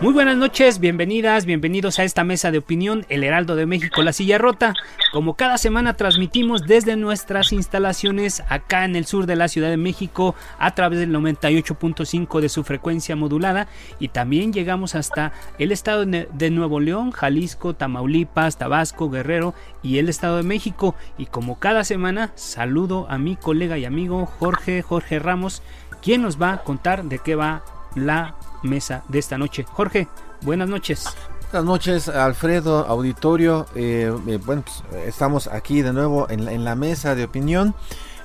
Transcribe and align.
Muy 0.00 0.14
buenas 0.14 0.38
noches, 0.38 0.80
bienvenidas, 0.80 1.44
bienvenidos 1.44 1.98
a 1.98 2.04
esta 2.04 2.24
mesa 2.24 2.50
de 2.50 2.56
opinión, 2.56 3.04
El 3.10 3.22
Heraldo 3.22 3.54
de 3.54 3.66
México, 3.66 4.02
La 4.02 4.14
Silla 4.14 4.38
Rota. 4.38 4.72
Como 5.12 5.34
cada 5.34 5.58
semana 5.58 5.92
transmitimos 5.92 6.66
desde 6.66 6.96
nuestras 6.96 7.52
instalaciones 7.52 8.42
acá 8.48 8.86
en 8.86 8.96
el 8.96 9.04
sur 9.04 9.26
de 9.26 9.36
la 9.36 9.48
Ciudad 9.48 9.68
de 9.68 9.76
México 9.76 10.34
a 10.58 10.74
través 10.74 11.00
del 11.00 11.12
98.5 11.12 12.40
de 12.40 12.48
su 12.48 12.64
frecuencia 12.64 13.14
modulada 13.14 13.68
y 13.98 14.08
también 14.08 14.54
llegamos 14.54 14.94
hasta 14.94 15.32
el 15.58 15.70
estado 15.70 16.06
de 16.06 16.50
Nuevo 16.50 16.80
León, 16.80 17.10
Jalisco, 17.10 17.74
Tamaulipas, 17.74 18.56
Tabasco, 18.56 19.10
Guerrero 19.10 19.52
y 19.82 19.98
el 19.98 20.08
estado 20.08 20.38
de 20.38 20.44
México. 20.44 20.94
Y 21.18 21.26
como 21.26 21.58
cada 21.58 21.84
semana 21.84 22.32
saludo 22.36 23.06
a 23.10 23.18
mi 23.18 23.36
colega 23.36 23.76
y 23.76 23.84
amigo 23.84 24.24
Jorge, 24.24 24.80
Jorge 24.80 25.18
Ramos, 25.18 25.62
quien 26.00 26.22
nos 26.22 26.40
va 26.40 26.54
a 26.54 26.62
contar 26.64 27.04
de 27.04 27.18
qué 27.18 27.34
va 27.34 27.62
la 27.94 28.34
mesa 28.62 29.02
de 29.08 29.18
esta 29.18 29.38
noche. 29.38 29.64
Jorge, 29.64 30.08
buenas 30.42 30.68
noches. 30.68 31.06
Buenas 31.52 31.66
noches, 31.66 32.08
Alfredo, 32.08 32.86
auditorio. 32.86 33.66
Eh, 33.74 34.12
eh, 34.28 34.38
bueno, 34.44 34.62
pues, 34.62 35.04
estamos 35.04 35.48
aquí 35.48 35.82
de 35.82 35.92
nuevo 35.92 36.28
en 36.30 36.64
la, 36.64 36.76
mesa 36.76 37.16
de 37.16 37.24
opinión. 37.24 37.74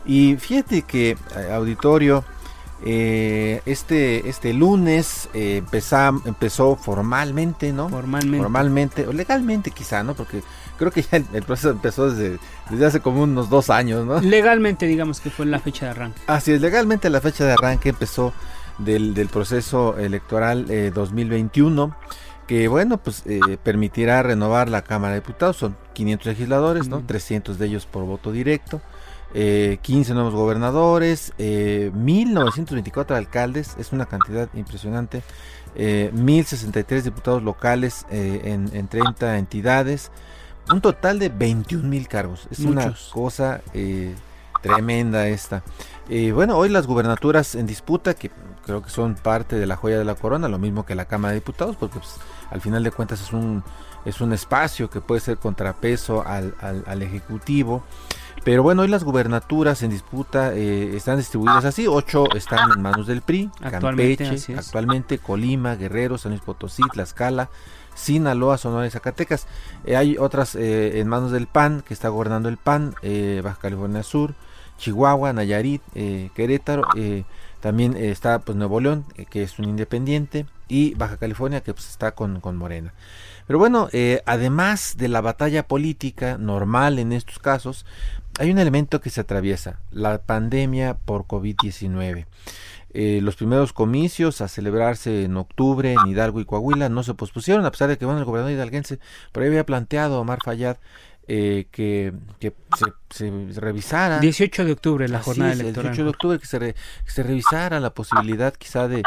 Y 0.05 0.35
fíjate 0.35 0.83
que, 0.83 1.17
eh, 1.35 1.51
auditorio, 1.51 2.23
este, 2.85 4.29
este 4.29 4.53
lunes 4.53 5.27
empezó 5.33 6.75
formalmente, 6.75 7.73
¿no? 7.73 7.89
Formalmente. 7.89 8.37
Formalmente, 8.37 9.07
o 9.07 9.13
legalmente 9.13 9.71
quizá, 9.71 10.03
¿no? 10.03 10.13
Porque 10.13 10.43
creo 10.77 10.91
que 10.91 11.01
ya 11.01 11.17
el, 11.33 11.41
proceso 11.41 11.71
empezó 11.71 12.11
desde, 12.11 12.37
desde, 12.69 12.85
hace 12.85 12.99
como 12.99 13.23
unos 13.23 13.49
dos 13.49 13.71
años, 13.71 14.05
¿no? 14.05 14.21
Legalmente, 14.21 14.85
digamos 14.85 15.19
que 15.19 15.31
fue 15.31 15.47
la 15.47 15.59
fecha 15.59 15.85
de 15.85 15.91
arranque. 15.91 16.21
Así 16.27 16.51
es, 16.51 16.61
legalmente 16.61 17.09
la 17.09 17.21
fecha 17.21 17.43
de 17.43 17.53
arranque 17.53 17.89
empezó 17.89 18.33
del, 18.79 19.29
proceso 19.31 19.97
electoral 19.97 20.65
2021 20.93 21.85
eh, 21.85 22.05
que 22.47 22.67
bueno, 22.67 22.97
pues 22.97 23.23
eh, 23.25 23.57
permitirá 23.63 24.21
renovar 24.21 24.69
la 24.69 24.83
Cámara 24.83 25.13
de 25.13 25.21
Diputados, 25.21 25.57
son 25.57 25.75
500 25.93 26.27
legisladores, 26.27 26.87
¿no? 26.87 27.01
300 27.05 27.57
de 27.57 27.65
ellos 27.65 27.87
por 27.87 28.03
voto 28.05 28.31
directo, 28.31 28.81
15 29.33 29.33
eh, 29.33 30.13
nuevos 30.13 30.33
gobernadores, 30.33 31.33
1924 31.37 33.15
alcaldes, 33.15 33.75
es 33.79 33.91
una 33.91 34.05
cantidad 34.05 34.47
impresionante, 34.53 35.23
1063 35.75 37.03
diputados 37.03 37.41
locales 37.43 38.05
en, 38.11 38.69
en, 38.73 38.87
30 38.87 39.39
entidades, 39.39 40.11
un 40.71 40.81
total 40.81 41.19
de 41.19 41.29
21 41.29 41.87
mil 41.87 42.07
cargos, 42.07 42.47
es 42.51 42.59
una 42.59 42.95
cosa 43.11 43.61
tremenda 44.61 45.27
esta. 45.27 45.63
bueno, 46.31 46.57
hoy 46.57 46.69
las 46.69 46.85
gubernaturas 46.85 47.55
en 47.55 47.65
disputa, 47.65 48.13
que 48.13 48.29
creo 48.65 48.81
que 48.81 48.89
son 48.89 49.15
parte 49.15 49.55
de 49.55 49.65
la 49.67 49.75
joya 49.75 49.97
de 49.97 50.05
la 50.05 50.15
corona, 50.15 50.49
lo 50.49 50.57
mismo 50.57 50.85
que 50.85 50.95
la 50.95 51.05
Cámara 51.05 51.33
de 51.33 51.39
Diputados, 51.39 51.75
porque 51.75 51.99
pues, 51.99 52.15
al 52.49 52.61
final 52.61 52.83
de 52.83 52.91
cuentas 52.91 53.21
es 53.21 53.31
un, 53.31 53.63
es 54.05 54.21
un 54.21 54.33
espacio 54.33 54.89
que 54.89 55.01
puede 55.01 55.21
ser 55.21 55.37
contrapeso 55.37 56.25
al, 56.25 56.55
al, 56.61 57.01
Ejecutivo. 57.01 57.83
Pero 58.43 58.63
bueno, 58.63 58.83
hoy 58.83 58.87
las 58.87 59.03
gubernaturas 59.03 59.81
en 59.81 59.91
disputa 59.91 60.53
eh, 60.53 60.95
están 60.95 61.17
distribuidas 61.17 61.65
así. 61.65 61.87
Ocho 61.87 62.25
están 62.35 62.71
en 62.71 62.81
manos 62.81 63.07
del 63.07 63.21
PRI, 63.21 63.49
actualmente, 63.61 64.23
Campeche, 64.23 64.55
actualmente 64.55 65.17
Colima, 65.17 65.75
Guerrero, 65.75 66.17
San 66.17 66.31
Luis 66.31 66.41
Potosí, 66.41 66.83
Tlaxcala, 66.91 67.49
Sinaloa, 67.95 68.57
Sonora 68.57 68.85
y 68.85 68.91
Zacatecas. 68.91 69.47
Eh, 69.85 69.95
hay 69.95 70.17
otras 70.17 70.55
eh, 70.55 70.99
en 70.99 71.07
manos 71.07 71.31
del 71.31 71.47
PAN, 71.47 71.81
que 71.81 71.93
está 71.93 72.09
gobernando 72.09 72.49
el 72.49 72.57
PAN, 72.57 72.93
Baja 73.43 73.57
California 73.59 74.03
Sur, 74.03 74.35
Chihuahua, 74.77 75.33
Nayarit, 75.33 75.81
Querétaro. 76.35 76.83
También 77.65 77.97
está 77.97 78.37
pues 78.41 78.55
Nuevo 78.55 78.79
León, 78.79 79.05
eh, 79.15 79.25
que 79.25 79.41
es 79.41 79.57
un 79.57 79.65
independiente, 79.65 80.45
y 80.67 80.93
Baja 80.93 81.17
California, 81.17 81.61
que 81.61 81.73
pues 81.73 81.89
está 81.89 82.11
con, 82.11 82.39
Morena. 82.55 82.93
Pero 83.47 83.57
bueno, 83.57 83.89
eh, 83.91 84.21
además 84.27 84.97
de 84.99 85.07
la 85.07 85.19
batalla 85.19 85.67
política 85.67 86.37
normal 86.37 86.99
en 86.99 87.11
estos 87.11 87.39
casos, 87.39 87.87
hay 88.37 88.51
un 88.51 88.59
elemento 88.59 89.01
que 89.01 89.09
se 89.09 89.21
atraviesa, 89.21 89.79
la 89.89 90.19
pandemia 90.19 90.93
por 90.93 91.25
COVID-19. 91.25 92.27
Eh, 92.93 93.19
los 93.23 93.35
primeros 93.35 93.73
comicios 93.73 94.41
a 94.41 94.47
celebrarse 94.47 95.23
en 95.23 95.35
octubre 95.35 95.91
en 95.93 96.07
Hidalgo 96.07 96.41
y 96.41 96.45
Coahuila 96.45 96.89
no 96.89 97.01
se 97.01 97.15
pospusieron, 97.15 97.65
a 97.65 97.71
pesar 97.71 97.89
de 97.89 97.97
que 97.97 98.05
el 98.05 98.23
gobernador 98.25 98.51
hidalguense 98.51 98.99
por 99.31 99.41
ahí 99.41 99.49
había 99.49 99.65
planteado 99.65 100.21
Omar 100.21 100.37
Fayad 100.45 100.77
eh, 101.27 101.65
que, 101.71 102.13
se, 103.09 103.31
revisara. 103.55 104.19
18 104.19 104.65
de 104.65 104.71
octubre, 104.71 105.07
la 105.07 105.23
jornada 105.23 105.53
electoral. 105.53 105.91
18 105.91 106.03
de 106.03 106.09
octubre, 106.09 106.39
que 106.39 106.45
se, 106.45 106.75
se 107.07 107.23
revisara 107.23 107.79
la 107.79 107.95
posibilidad 107.95 108.53
quizá 108.53 108.87
de, 108.87 109.01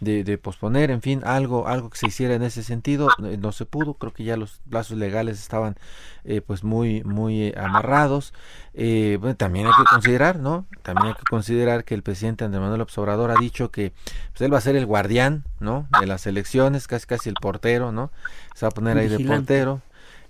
de, 0.00 0.38
posponer, 0.38 0.90
en 0.90 1.00
fin, 1.00 1.22
algo, 1.24 1.68
algo 1.68 1.88
que 1.88 1.96
se 1.96 2.08
hiciera 2.08 2.34
en 2.34 2.42
ese 2.42 2.62
sentido. 2.62 3.08
Eh, 3.24 3.38
no 3.38 3.52
se 3.52 3.64
pudo, 3.64 3.94
creo 3.94 4.12
que 4.12 4.24
ya 4.24 4.36
los 4.36 4.60
plazos 4.68 4.98
legales 4.98 5.40
estaban 5.40 5.76
eh, 6.24 6.42
pues 6.42 6.62
muy, 6.62 7.02
muy 7.04 7.54
amarrados. 7.56 8.34
bueno, 8.74 9.36
también 9.36 9.66
hay 9.66 9.72
que 9.72 9.84
considerar, 9.90 10.38
¿no? 10.38 10.66
También 10.82 11.08
hay 11.08 11.14
que 11.14 11.24
considerar 11.30 11.84
que 11.84 11.94
el 11.94 12.02
presidente 12.02 12.44
Andrés 12.44 12.60
Manuel 12.60 12.82
Observador 12.82 13.30
ha 13.30 13.40
dicho 13.40 13.70
que 13.70 13.94
pues, 14.32 14.42
él 14.42 14.52
va 14.52 14.58
a 14.58 14.62
ser 14.62 14.76
el 14.76 14.84
guardián, 14.84 15.44
¿no? 15.58 15.88
De 16.00 16.06
las 16.06 16.26
elecciones, 16.26 16.86
casi 16.86 17.06
casi 17.06 17.30
el 17.30 17.36
portero, 17.40 17.92
¿no? 17.92 18.10
Se 18.54 18.66
va 18.66 18.68
a 18.68 18.72
poner 18.72 18.98
ahí 18.98 19.08
de 19.08 19.20
portero 19.20 19.80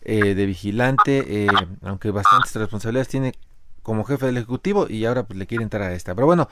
eh, 0.04 0.34
de 0.34 0.46
vigilante, 0.46 1.44
eh, 1.44 1.48
aunque 1.82 2.10
bastantes 2.10 2.54
responsabilidades 2.54 3.08
tiene 3.08 3.34
como 3.82 4.04
jefe 4.04 4.26
del 4.26 4.36
Ejecutivo 4.36 4.86
y 4.88 5.04
ahora 5.04 5.24
pues 5.24 5.38
le 5.38 5.46
quiere 5.46 5.62
entrar 5.62 5.82
a 5.82 5.94
esta. 5.94 6.14
Pero 6.14 6.26
bueno, 6.26 6.48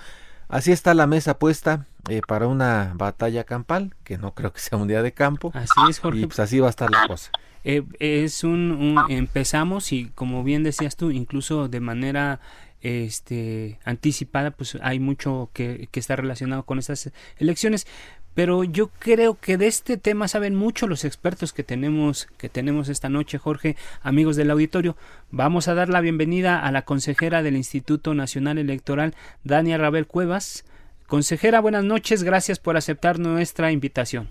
así 0.49 0.71
está 0.71 0.95
la 0.95 1.07
mesa 1.07 1.39
puesta 1.39 1.87
eh, 2.09 2.21
para 2.27 2.47
una 2.47 2.93
batalla 2.95 3.45
campal, 3.45 3.95
que 4.05 4.19
no 4.19 4.35
creo 4.35 4.53
que 4.53 4.61
sea 4.61 4.79
un 4.79 4.87
día 4.87 5.03
de 5.03 5.13
campo. 5.13 5.51
Así 5.55 5.81
es, 5.89 5.99
Jorge. 5.99 6.21
Y 6.21 6.27
pues 6.27 6.39
así 6.39 6.61
va 6.61 6.69
a 6.69 6.71
estar 6.71 6.91
la 6.91 7.09
cosa. 7.09 7.33
es 7.65 8.45
un, 8.45 8.97
empezamos 9.09 9.93
y 9.93 10.11
como 10.15 10.45
bien 10.45 10.63
decías 10.63 10.97
tú, 10.97 11.11
incluso 11.11 11.69
de 11.69 11.81
manera 11.81 12.41
este 12.83 13.79
anticipada, 13.85 14.53
pues 14.53 14.79
hay 14.81 15.01
mucho 15.01 15.51
que, 15.53 15.89
que 15.91 16.01
está 16.01 16.17
relacionado 16.17 16.65
con 16.65 16.79
estas 16.79 17.11
elecciones 17.39 17.87
pero 18.35 18.65
yo 18.65 18.89
creo 18.89 19.39
que 19.39 19.57
de 19.57 19.67
este 19.67 19.97
tema 19.97 20.29
saben 20.29 20.55
mucho 20.55 20.87
los 20.87 21.05
expertos 21.05 21.53
que 21.53 21.65
tenemos 21.65 22.27
que 22.39 22.49
tenemos 22.49 22.89
esta 22.89 23.09
noche, 23.09 23.39
Jorge, 23.39 23.77
amigos 24.03 24.37
del 24.37 24.51
auditorio. 24.51 24.97
Vamos 25.31 25.69
a 25.69 25.75
dar 25.75 25.89
la 25.89 26.01
bienvenida 26.01 26.61
a 26.61 26.73
la 26.73 26.83
consejera 26.83 27.43
del 27.43 27.57
Instituto 27.57 28.15
Nacional 28.15 28.59
Electoral, 28.59 29.15
Dania 29.45 29.79
Rabel 29.79 30.07
Cuevas. 30.07 30.65
Consejera, 31.07 31.61
buenas 31.61 31.85
noches, 31.85 32.23
gracias 32.23 32.59
por 32.61 32.77
aceptar 32.77 33.19
nuestra 33.19 33.73
invitación. 33.73 34.31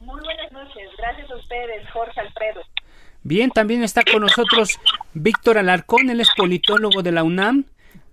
Muy 0.00 0.20
buenas 0.22 0.50
noches, 0.52 0.88
gracias 0.96 1.30
a 1.30 1.36
ustedes, 1.36 1.90
Jorge 1.90 2.20
Alfredo. 2.20 2.62
Bien, 3.22 3.50
también 3.50 3.82
está 3.82 4.02
con 4.02 4.22
nosotros 4.22 4.78
Víctor 5.14 5.58
Alarcón, 5.58 6.10
él 6.10 6.20
es 6.20 6.28
politólogo 6.36 7.02
de 7.02 7.12
la 7.12 7.22
UNAM 7.22 7.64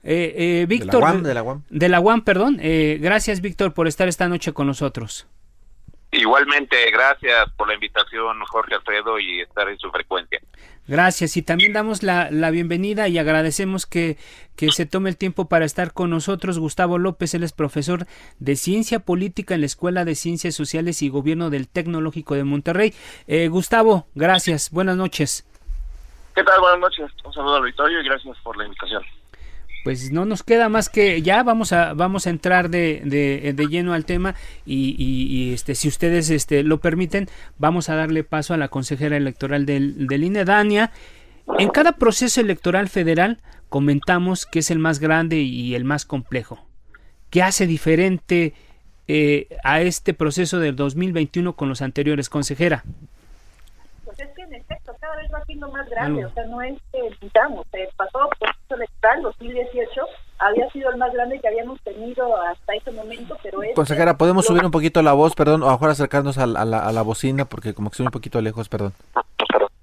eh, 0.04 0.62
eh, 0.62 0.66
Víctor. 0.68 1.22
De 1.22 1.34
la 1.34 1.44
UAM. 1.44 1.64
De 1.70 1.90
la 1.90 2.00
UAM, 2.00 2.24
perdón. 2.24 2.58
Eh, 2.62 2.98
gracias, 3.02 3.42
Víctor, 3.42 3.74
por 3.74 3.88
estar 3.88 4.08
esta 4.08 4.28
noche 4.28 4.54
con 4.54 4.68
nosotros. 4.68 5.28
Igualmente, 6.14 6.76
gracias 6.92 7.50
por 7.56 7.70
la 7.70 7.74
invitación, 7.74 8.38
Jorge 8.46 8.76
Alfredo, 8.76 9.18
y 9.18 9.40
estar 9.40 9.70
en 9.70 9.80
su 9.80 9.90
frecuencia. 9.92 10.42
Gracias 10.86 11.38
y 11.38 11.42
también 11.42 11.72
damos 11.72 12.04
la, 12.04 12.28
bienvenida 12.52 13.08
y 13.08 13.18
agradecemos 13.18 13.86
que, 13.86 14.18
que, 14.58 14.72
se 14.72 14.86
tome 14.86 15.10
el 15.10 15.16
tiempo 15.16 15.48
para 15.48 15.64
estar 15.64 15.94
con 15.94 16.10
nosotros. 16.10 16.60
Gustavo 16.60 16.98
López, 16.98 17.34
él 17.34 17.44
es 17.44 17.54
profesor 17.54 18.08
de 18.40 18.58
Ciencia 18.58 19.00
Política 19.00 19.54
en 19.54 19.62
la 19.62 19.68
Escuela 19.68 20.04
de 20.04 20.16
Ciencias 20.16 20.54
Sociales 20.54 21.02
y 21.02 21.08
Gobierno 21.08 21.50
del 21.50 21.70
Tecnológico 21.70 22.36
de 22.36 22.44
Monterrey. 22.44 22.94
Eh, 23.28 23.48
Gustavo, 23.48 24.08
gracias, 24.14 24.70
buenas 24.72 24.98
noches. 24.98 25.48
¿Qué 26.36 26.44
tal? 26.44 26.60
Buenas 26.60 26.80
noches. 26.80 27.10
Un 27.24 27.34
saludo 27.34 27.56
al 27.56 27.62
auditorio 27.62 28.02
y 28.02 28.04
gracias 28.04 28.38
por 28.44 28.58
la 28.58 28.66
invitación 28.66 29.02
pues 29.84 30.12
no 30.12 30.26
nos 30.26 30.44
queda 30.44 30.70
más 30.70 30.90
que 30.90 31.22
ya 31.22 31.44
vamos 31.44 31.74
a 31.74 31.94
vamos 31.94 32.28
a 32.28 32.30
entrar 32.30 32.70
de, 32.70 33.02
de, 33.56 33.68
lleno 33.68 33.94
al 33.94 34.06
tema 34.06 34.36
y, 34.66 35.54
este 35.54 35.76
si 35.76 35.88
ustedes 35.88 36.30
este 36.30 36.64
lo 36.64 36.80
permiten 36.80 37.28
vamos 37.58 37.90
a 37.90 37.96
darle 37.96 38.24
paso 38.24 38.54
a 38.54 38.58
la 38.58 38.68
consejera 38.68 39.18
electoral 39.18 39.66
del, 39.66 40.08
del 40.08 40.24
INE 40.24 40.46
Dania. 40.46 40.92
En 41.58 41.70
cada 41.70 41.94
proceso 41.94 42.40
electoral 42.40 42.88
federal 42.90 43.40
comentamos 43.70 44.46
que 44.46 44.60
es 44.60 44.72
el 44.72 44.80
más 44.80 45.00
grande 45.00 45.38
y 45.38 45.76
el 45.76 45.84
más 45.84 46.06
complejo. 46.06 46.66
Qué 47.30 47.42
hace 47.42 47.66
diferente 47.66 48.54
eh, 49.08 49.48
a 49.64 49.82
este 49.82 50.14
proceso 50.14 50.60
del 50.60 50.76
2021 50.76 51.56
con 51.56 51.70
los 51.70 51.82
anteriores 51.82 52.30
consejera 52.30 52.84
pues 54.12 54.28
es 54.28 54.36
que 54.36 54.42
en 54.42 54.54
efecto 54.54 54.81
cada 55.12 55.22
vez 55.22 55.34
va 55.34 55.44
siendo 55.46 55.68
más 55.70 55.90
grande, 55.90 56.26
o 56.26 56.30
sea, 56.32 56.46
no 56.46 56.62
es 56.62 56.80
que 56.92 57.00
digamos, 57.22 57.66
el 57.74 57.90
pasado 57.96 58.30
proceso 58.40 58.76
electoral 58.76 59.22
2018 59.24 60.02
había 60.40 60.70
sido 60.72 60.90
el 60.90 60.98
más 60.98 61.12
grande 61.14 61.40
que 61.40 61.48
habíamos 61.48 61.80
tenido 61.82 62.42
hasta 62.42 62.74
ese 62.74 62.92
momento, 62.92 63.38
pero 63.44 63.62
es... 63.64 63.76
Consejera, 63.76 64.18
¿podemos 64.18 64.46
subir 64.46 64.64
un 64.64 64.72
poquito 64.72 65.02
la 65.02 65.14
voz, 65.14 65.36
perdón, 65.36 65.64
o 65.64 65.70
a 65.70 65.74
mejor 65.74 65.90
acercarnos 65.90 66.38
a, 66.38 66.46
la, 66.46 66.62
a 66.62 66.92
la 66.92 67.02
bocina, 67.02 67.46
porque 67.46 67.74
como 67.74 67.90
que 67.90 67.96
estoy 67.96 68.06
un 68.06 68.12
poquito 68.12 68.42
lejos, 68.42 68.70
perdón. 68.70 68.94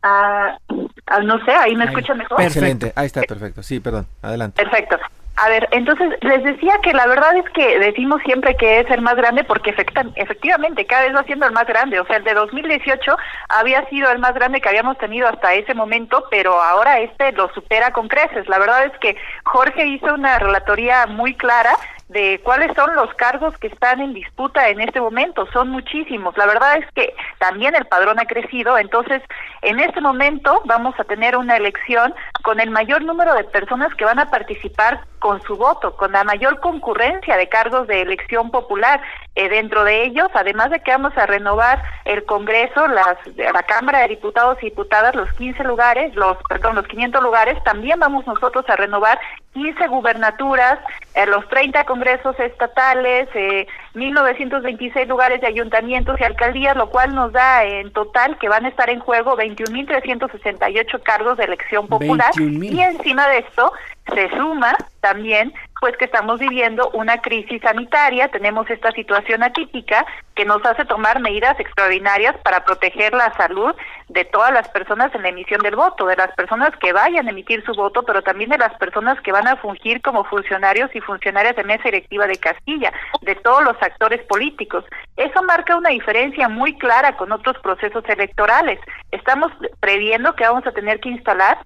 Ah, 0.02 0.58
ah 1.06 1.20
no 1.20 1.44
sé, 1.44 1.52
ahí 1.52 1.76
me 1.76 1.84
escucha 1.84 2.14
mejor. 2.14 2.40
Excelente, 2.40 2.92
ahí 2.96 3.06
está, 3.06 3.22
perfecto, 3.22 3.62
sí, 3.62 3.80
perdón, 3.80 4.06
adelante. 4.22 4.62
Perfecto. 4.62 4.96
A 5.40 5.49
ver, 5.49 5.69
entonces 5.70 6.19
les 6.23 6.43
decía 6.43 6.81
que 6.82 6.93
la 6.93 7.06
verdad 7.06 7.37
es 7.37 7.49
que 7.50 7.79
decimos 7.79 8.20
siempre 8.25 8.56
que 8.56 8.81
es 8.81 8.90
el 8.90 9.02
más 9.02 9.14
grande 9.14 9.44
porque 9.44 9.70
efectivamente 9.70 10.85
cada 10.85 11.02
vez 11.02 11.14
va 11.14 11.23
siendo 11.23 11.46
el 11.46 11.52
más 11.52 11.64
grande. 11.64 12.00
O 12.00 12.06
sea, 12.06 12.17
el 12.17 12.25
de 12.25 12.35
2018 12.35 13.17
había 13.49 13.88
sido 13.88 14.11
el 14.11 14.19
más 14.19 14.35
grande 14.35 14.61
que 14.61 14.69
habíamos 14.69 14.99
tenido 14.99 15.29
hasta 15.29 15.55
ese 15.55 15.75
momento, 15.75 16.25
pero 16.29 16.61
ahora 16.61 16.99
este 16.99 17.31
lo 17.32 17.49
supera 17.55 17.93
con 17.93 18.08
creces. 18.08 18.49
La 18.49 18.58
verdad 18.58 18.87
es 18.87 18.99
que 18.99 19.17
Jorge 19.44 19.87
hizo 19.87 20.12
una 20.12 20.40
relatoría 20.40 21.06
muy 21.06 21.37
clara 21.37 21.76
de 22.08 22.40
cuáles 22.43 22.75
son 22.75 22.94
los 22.94 23.12
cargos 23.14 23.56
que 23.58 23.66
están 23.66 24.00
en 24.00 24.14
disputa 24.14 24.69
en 24.69 24.81
este 24.81 25.00
momento. 25.00 25.46
Son 25.52 25.69
muchísimos. 25.69 26.37
La 26.38 26.46
verdad 26.46 26.78
es 26.78 26.87
que 26.93 27.14
también 27.38 27.75
el 27.75 27.84
padrón 27.87 28.19
ha 28.19 28.25
crecido. 28.25 28.78
Entonces, 28.78 29.22
en 29.62 29.78
este 29.81 30.00
momento 30.00 30.62
vamos 30.64 30.94
a 30.99 31.05
tener 31.05 31.37
una 31.37 31.56
elección 31.56 32.14
con 32.43 32.60
el 32.60 32.70
mayor 32.70 33.02
número 33.02 33.34
de 33.34 33.44
personas 33.44 33.94
que 33.94 34.05
van 34.05 34.19
a 34.19 34.31
participar 34.31 35.00
con 35.19 35.43
su 35.43 35.56
voto, 35.56 35.96
con 35.96 36.12
la 36.12 36.25
mayor 36.25 36.60
concurrencia 36.60 37.37
de 37.37 37.49
cargos 37.49 37.87
de 37.88 38.02
elección 38.02 38.50
popular. 38.50 39.00
Eh, 39.34 39.49
dentro 39.49 39.84
de 39.84 40.04
ellos, 40.04 40.28
además 40.34 40.70
de 40.70 40.81
que 40.81 40.90
vamos 40.90 41.16
a 41.16 41.26
renovar 41.26 41.81
el 42.04 42.25
Congreso, 42.25 42.88
las, 42.88 43.19
la 43.37 43.62
Cámara 43.62 44.00
de 44.00 44.08
Diputados 44.08 44.58
y 44.61 44.66
Diputadas, 44.66 45.14
los 45.14 45.32
15 45.34 45.62
lugares, 45.64 46.14
los, 46.16 46.37
perdón, 46.49 46.75
los 46.75 46.87
500 46.88 47.22
lugares, 47.22 47.62
también 47.62 48.00
vamos 48.00 48.26
nosotros 48.26 48.64
a 48.69 48.75
renovar 48.75 49.19
15 49.52 49.87
gubernaturas, 49.88 50.78
eh, 51.14 51.26
los 51.26 51.49
30 51.49 51.84
congresos 51.98 52.38
estatales, 52.38 53.28
eh, 53.34 53.66
1926 53.94 55.08
lugares 55.08 55.40
de 55.40 55.48
ayuntamientos 55.48 56.18
y 56.20 56.24
alcaldías, 56.24 56.76
lo 56.76 56.90
cual 56.90 57.12
nos 57.12 57.32
da 57.32 57.64
en 57.64 57.92
total 57.92 58.38
que 58.38 58.48
van 58.48 58.66
a 58.66 58.68
estar 58.68 58.88
en 58.88 59.00
juego 59.00 59.36
21.368 59.36 61.02
cargos 61.02 61.36
de 61.38 61.44
elección 61.44 61.88
popular. 61.88 62.30
Y 62.38 62.80
encima 62.80 63.28
de 63.28 63.38
esto 63.38 63.72
se 64.14 64.28
suma 64.30 64.76
también 65.00 65.52
pues 65.80 65.96
que 65.96 66.06
estamos 66.06 66.40
viviendo 66.40 66.90
una 66.92 67.19
crisis 67.20 67.62
sanitaria, 67.62 68.28
tenemos 68.28 68.69
esta 68.70 68.90
situación 68.92 69.42
atípica 69.42 70.04
que 70.34 70.44
nos 70.44 70.64
hace 70.64 70.84
tomar 70.84 71.20
medidas 71.20 71.58
extraordinarias 71.58 72.36
para 72.42 72.64
proteger 72.64 73.12
la 73.12 73.32
salud 73.36 73.75
de 74.08 74.25
todas 74.25 74.52
las 74.52 74.69
personas 74.69 75.14
en 75.14 75.22
la 75.22 75.28
emisión 75.28 75.60
del 75.60 75.76
voto, 75.76 76.06
de 76.06 76.16
las 76.16 76.32
personas 76.34 76.70
que 76.80 76.92
vayan 76.92 77.26
a 77.26 77.30
emitir 77.30 77.64
su 77.64 77.75
voto, 77.75 78.02
pero 78.02 78.22
también 78.22 78.50
de 78.50 78.58
las 78.58 78.75
personas 78.78 79.20
que 79.20 79.32
van 79.32 79.46
a 79.46 79.56
fungir 79.56 80.00
como 80.02 80.25
funcionarios 80.25 80.94
y 80.94 81.00
funcionarias 81.00 81.56
de 81.56 81.64
mesa 81.64 81.84
directiva 81.84 82.26
de 82.26 82.36
Castilla, 82.36 82.92
de 83.22 83.34
todos 83.36 83.62
los 83.64 83.76
actores 83.80 84.22
políticos. 84.26 84.84
Eso 85.16 85.42
marca 85.42 85.76
una 85.76 85.90
diferencia 85.90 86.48
muy 86.48 86.76
clara 86.78 87.16
con 87.16 87.32
otros 87.32 87.58
procesos 87.58 88.04
electorales. 88.08 88.80
Estamos 89.10 89.52
previendo 89.80 90.34
que 90.34 90.44
vamos 90.44 90.66
a 90.66 90.72
tener 90.72 91.00
que 91.00 91.10
instalar 91.10 91.58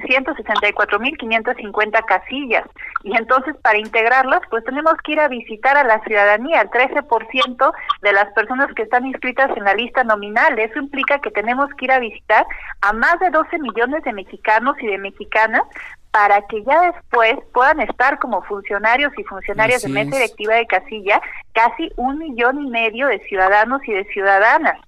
164.550 0.00 2.04
casillas. 2.04 2.64
Y 3.04 3.16
entonces 3.16 3.54
para 3.62 3.78
integrarlas 3.78 4.40
pues 4.50 4.64
tenemos 4.64 4.94
que 5.04 5.12
ir 5.12 5.20
a 5.20 5.28
visitar 5.28 5.76
a 5.76 5.84
la 5.84 6.02
ciudadanía, 6.04 6.62
el 6.62 6.70
13% 6.70 7.72
de 8.02 8.12
las 8.12 8.32
personas 8.32 8.74
que 8.74 8.82
están 8.82 9.06
inscritas 9.06 9.56
en 9.56 9.64
la 9.64 9.74
lista 9.74 10.04
nominal. 10.04 10.58
Eso 10.58 10.78
implica 10.78 11.20
que 11.20 11.30
tenemos 11.30 11.70
que 11.74 11.86
ir 11.86 11.92
a 11.92 11.98
visitar 11.98 12.46
a 12.80 12.92
más 12.92 13.18
de 13.20 13.30
12 13.30 13.58
millones 13.58 14.04
de 14.04 14.12
mexicanos 14.12 14.76
y 14.80 14.86
de 14.86 14.98
mexicanas 14.98 15.62
para 16.10 16.40
que 16.42 16.62
ya 16.64 16.92
después 16.92 17.34
puedan 17.52 17.80
estar 17.80 18.18
como 18.18 18.42
funcionarios 18.42 19.12
y 19.18 19.24
funcionarias 19.24 19.82
de 19.82 19.90
mesa 19.90 20.16
directiva 20.16 20.54
de 20.54 20.66
casilla 20.66 21.20
casi 21.52 21.92
un 21.96 22.18
millón 22.18 22.66
y 22.66 22.70
medio 22.70 23.08
de 23.08 23.18
ciudadanos 23.20 23.80
y 23.86 23.92
de 23.92 24.04
ciudadanas 24.06 24.78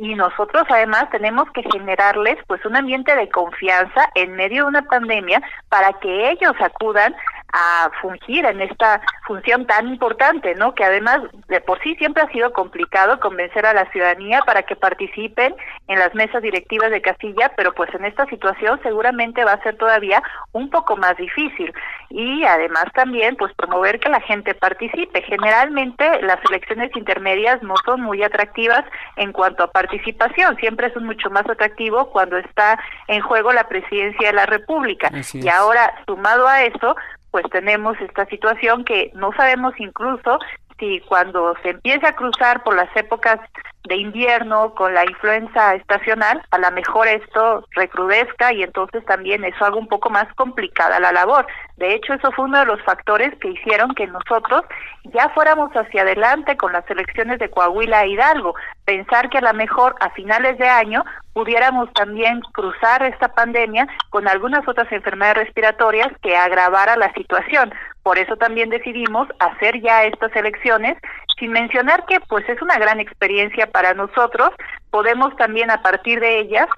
y 0.00 0.14
nosotros 0.14 0.64
además 0.70 1.10
tenemos 1.10 1.50
que 1.52 1.62
generarles 1.62 2.38
pues 2.46 2.64
un 2.64 2.74
ambiente 2.74 3.14
de 3.14 3.28
confianza 3.28 4.08
en 4.14 4.32
medio 4.32 4.62
de 4.62 4.68
una 4.70 4.82
pandemia 4.82 5.42
para 5.68 5.92
que 6.00 6.30
ellos 6.30 6.54
acudan 6.58 7.14
a 7.52 7.90
fungir 8.00 8.44
en 8.44 8.60
esta 8.60 9.00
función 9.26 9.66
tan 9.66 9.88
importante, 9.88 10.54
¿no? 10.54 10.74
Que 10.74 10.84
además 10.84 11.20
de 11.48 11.60
por 11.60 11.80
sí 11.82 11.94
siempre 11.96 12.22
ha 12.22 12.32
sido 12.32 12.52
complicado 12.52 13.20
convencer 13.20 13.66
a 13.66 13.74
la 13.74 13.90
ciudadanía 13.90 14.40
para 14.42 14.62
que 14.62 14.76
participen 14.76 15.54
en 15.88 15.98
las 15.98 16.14
mesas 16.14 16.42
directivas 16.42 16.90
de 16.90 17.02
Castilla, 17.02 17.52
pero 17.56 17.72
pues 17.72 17.92
en 17.94 18.04
esta 18.04 18.26
situación 18.26 18.80
seguramente 18.82 19.44
va 19.44 19.52
a 19.52 19.62
ser 19.62 19.76
todavía 19.76 20.22
un 20.52 20.70
poco 20.70 20.96
más 20.96 21.16
difícil 21.16 21.72
y 22.08 22.44
además 22.44 22.84
también 22.94 23.36
pues 23.36 23.52
promover 23.54 24.00
que 24.00 24.08
la 24.08 24.20
gente 24.20 24.54
participe. 24.54 25.22
Generalmente 25.22 26.22
las 26.22 26.38
elecciones 26.48 26.94
intermedias 26.96 27.62
no 27.62 27.74
son 27.84 28.00
muy 28.00 28.22
atractivas 28.22 28.84
en 29.16 29.32
cuanto 29.32 29.64
a 29.64 29.70
participación, 29.70 30.56
siempre 30.56 30.88
es 30.88 30.96
mucho 30.96 31.30
más 31.30 31.48
atractivo 31.48 32.10
cuando 32.10 32.36
está 32.36 32.78
en 33.08 33.20
juego 33.20 33.52
la 33.52 33.68
presidencia 33.68 34.28
de 34.28 34.34
la 34.34 34.46
República. 34.46 35.10
Y 35.32 35.48
ahora 35.48 35.94
sumado 36.06 36.46
a 36.46 36.62
eso, 36.64 36.96
pues 37.30 37.44
tenemos 37.50 38.00
esta 38.00 38.26
situación 38.26 38.84
que 38.84 39.10
no 39.14 39.32
sabemos 39.36 39.74
incluso 39.78 40.38
si 40.80 41.00
cuando 41.00 41.54
se 41.62 41.70
empiece 41.70 42.06
a 42.06 42.16
cruzar 42.16 42.64
por 42.64 42.74
las 42.74 42.88
épocas 42.96 43.38
de 43.84 43.96
invierno 43.96 44.74
con 44.74 44.92
la 44.94 45.04
influenza 45.04 45.74
estacional, 45.74 46.42
a 46.50 46.58
lo 46.58 46.70
mejor 46.72 47.08
esto 47.08 47.64
recrudezca 47.72 48.52
y 48.52 48.62
entonces 48.62 49.04
también 49.04 49.44
eso 49.44 49.64
haga 49.64 49.76
un 49.76 49.88
poco 49.88 50.10
más 50.10 50.26
complicada 50.34 51.00
la 51.00 51.12
labor. 51.12 51.46
De 51.76 51.94
hecho, 51.94 52.12
eso 52.12 52.30
fue 52.32 52.44
uno 52.44 52.58
de 52.58 52.66
los 52.66 52.82
factores 52.82 53.34
que 53.40 53.48
hicieron 53.48 53.94
que 53.94 54.06
nosotros 54.06 54.62
ya 55.04 55.30
fuéramos 55.30 55.70
hacia 55.72 56.02
adelante 56.02 56.56
con 56.56 56.72
las 56.72 56.88
elecciones 56.90 57.38
de 57.38 57.48
Coahuila 57.48 58.04
e 58.04 58.10
Hidalgo. 58.10 58.54
Pensar 58.84 59.30
que 59.30 59.38
a 59.38 59.42
lo 59.42 59.54
mejor 59.54 59.94
a 60.00 60.10
finales 60.10 60.58
de 60.58 60.68
año 60.68 61.02
pudiéramos 61.32 61.90
también 61.94 62.40
cruzar 62.52 63.02
esta 63.02 63.28
pandemia 63.28 63.86
con 64.10 64.28
algunas 64.28 64.66
otras 64.68 64.90
enfermedades 64.92 65.46
respiratorias 65.46 66.08
que 66.22 66.36
agravara 66.36 66.96
la 66.96 67.12
situación. 67.14 67.72
Por 68.02 68.18
eso 68.18 68.36
también 68.36 68.70
decidimos 68.70 69.28
hacer 69.38 69.80
ya 69.80 70.04
estas 70.04 70.34
elecciones 70.34 70.96
sin 71.38 71.52
mencionar 71.52 72.04
que 72.06 72.20
pues 72.20 72.48
es 72.48 72.60
una 72.62 72.78
gran 72.78 73.00
experiencia 73.00 73.66
para 73.66 73.94
nosotros, 73.94 74.50
podemos 74.90 75.34
también 75.36 75.70
a 75.70 75.82
partir 75.82 76.20
de 76.20 76.38
ellas 76.38 76.68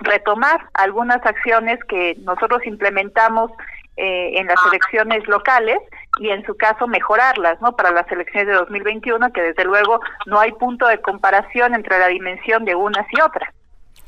retomar 0.00 0.68
algunas 0.74 1.24
acciones 1.26 1.82
que 1.84 2.14
nosotros 2.20 2.64
implementamos 2.64 3.50
eh, 3.96 4.38
en 4.38 4.46
las 4.46 4.58
elecciones 4.70 5.26
locales 5.26 5.78
y 6.20 6.30
en 6.30 6.46
su 6.46 6.56
caso 6.56 6.86
mejorarlas, 6.86 7.60
¿no? 7.60 7.74
Para 7.74 7.90
las 7.90 8.10
elecciones 8.12 8.46
de 8.46 8.54
2021, 8.54 9.32
que 9.32 9.42
desde 9.42 9.64
luego 9.64 10.00
no 10.26 10.38
hay 10.38 10.52
punto 10.52 10.86
de 10.86 11.00
comparación 11.00 11.74
entre 11.74 11.98
la 11.98 12.06
dimensión 12.06 12.64
de 12.64 12.76
unas 12.76 13.06
y 13.10 13.20
otras. 13.20 13.52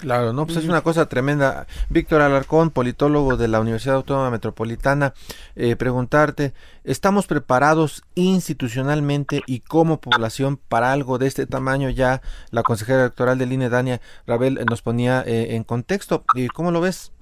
Claro, 0.01 0.33
no, 0.33 0.47
pues 0.47 0.57
es 0.57 0.65
una 0.65 0.81
cosa 0.81 1.09
tremenda. 1.09 1.67
Víctor 1.91 2.23
Alarcón, 2.23 2.71
politólogo 2.71 3.37
de 3.37 3.49
la 3.49 3.61
Universidad 3.61 3.97
Autónoma 3.97 4.31
Metropolitana, 4.31 5.13
eh, 5.57 5.77
preguntarte, 5.77 6.55
¿estamos 6.85 7.27
preparados 7.27 8.03
institucionalmente 8.15 9.43
y 9.47 9.61
como 9.61 10.01
población 10.01 10.57
para 10.57 10.93
algo 10.93 11.19
de 11.19 11.27
este 11.27 11.47
tamaño? 11.47 11.91
Ya 11.91 12.23
la 12.51 12.63
consejera 12.63 13.01
electoral 13.01 13.39
del 13.39 13.53
INE, 13.53 13.69
Dania 13.69 14.01
Rabel, 14.27 14.57
eh, 14.57 14.65
nos 14.65 14.81
ponía 14.81 15.23
eh, 15.27 15.55
en 15.55 15.65
contexto. 15.65 16.25
¿Y 16.35 16.49
cómo 16.49 16.71
lo 16.71 16.81
ves? 16.81 17.13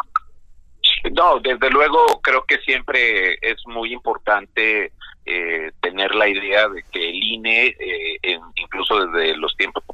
No, 1.12 1.40
desde 1.40 1.70
luego 1.70 2.20
creo 2.22 2.44
que 2.44 2.58
siempre 2.58 3.34
es 3.42 3.56
muy 3.66 3.92
importante 3.92 4.92
tener 5.82 6.14
la 6.14 6.26
idea 6.26 6.70
de 6.70 6.82
que 6.90 7.10
el 7.10 7.22
INE, 7.22 7.76
incluso 8.56 9.06
desde 9.06 9.36
los 9.36 9.54
tiempos 9.58 9.84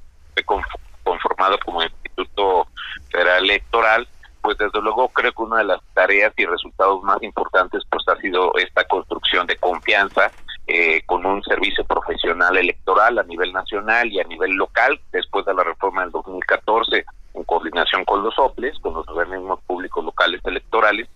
conformado 1.02 1.58
como 1.64 1.82
Instituto 2.16 2.68
Federal 3.10 3.44
Electoral, 3.44 4.08
pues 4.40 4.58
desde 4.58 4.80
luego 4.80 5.08
creo 5.08 5.32
que 5.32 5.42
una 5.42 5.58
de 5.58 5.64
las 5.64 5.80
tareas 5.94 6.32
y 6.36 6.44
resultados 6.44 7.02
más 7.02 7.22
importantes 7.22 7.82
pues 7.90 8.06
ha 8.08 8.16
sido 8.20 8.52
esta 8.56 8.84
construcción 8.84 9.46
de 9.46 9.56
confianza 9.56 10.30
eh, 10.66 11.02
con 11.06 11.24
un 11.24 11.42
servicio 11.42 11.84
profesional 11.84 12.56
electoral 12.56 13.18
a 13.18 13.22
nivel 13.22 13.52
nacional 13.52 14.10
y 14.12 14.20
a 14.20 14.24
nivel 14.24 14.52
local 14.52 15.00
después 15.12 15.44
de 15.46 15.54
la 15.54 15.64
reforma 15.64 16.02
del 16.02 16.10
2014 16.10 17.04
en 17.34 17.44
coordinación 17.44 18.04
con 18.04 18.22
los 18.22 18.38
OPLES, 18.38 18.78
con 18.80 18.94
los 18.94 19.08
organismos 19.08 19.60
públicos 19.62 20.04
locales 20.04 20.40
electorales, 20.44 21.08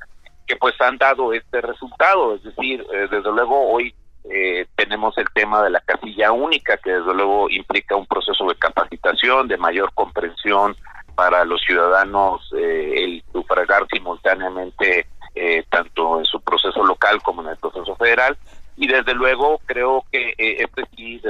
que 0.47 0.57
pues 0.57 0.75
han 0.81 0.99
dado 0.99 1.33
este 1.33 1.61
resultado, 1.61 2.35
es 2.35 2.43
decir, 2.43 2.85
eh, 2.93 3.09
desde 3.11 3.31
luego 3.31 3.71
hoy 3.71 3.95
eh, 4.31 4.67
tenemos 4.77 5.17
el 5.17 5.27
tema 5.33 5.63
de 5.63 5.71
la 5.71 5.81
casilla 5.81 6.33
única, 6.33 6.77
que 6.77 6.91
desde 6.91 7.15
luego 7.15 7.49
implica 7.49 7.97
un 7.97 8.07
proceso 8.07 8.47
de 8.47 8.57
capacitación, 8.57 9.49
de 9.49 9.57
mayor 9.57 9.93
comprensión 9.95 10.77
para 11.15 11.45
los 11.45 11.63
ciudadanos, 11.63 12.53
eh, 12.57 12.93
el 12.97 13.25
sufragar 13.33 13.87
simultáneamente 13.91 15.07
eh, 15.35 15.65
tanto 15.71 16.19
en 16.19 16.27
su 16.27 16.41
proceso 16.43 16.85
local 16.85 17.23
como 17.23 17.43
en 17.43 17.49
el 17.49 17.57
proceso 17.57 17.97
federal. 17.97 18.37
Y 18.77 18.87
desde 18.87 19.15
luego 19.15 19.61
creo 19.67 20.05
que 20.13 20.35
este 20.39 20.85
sí 20.95 21.21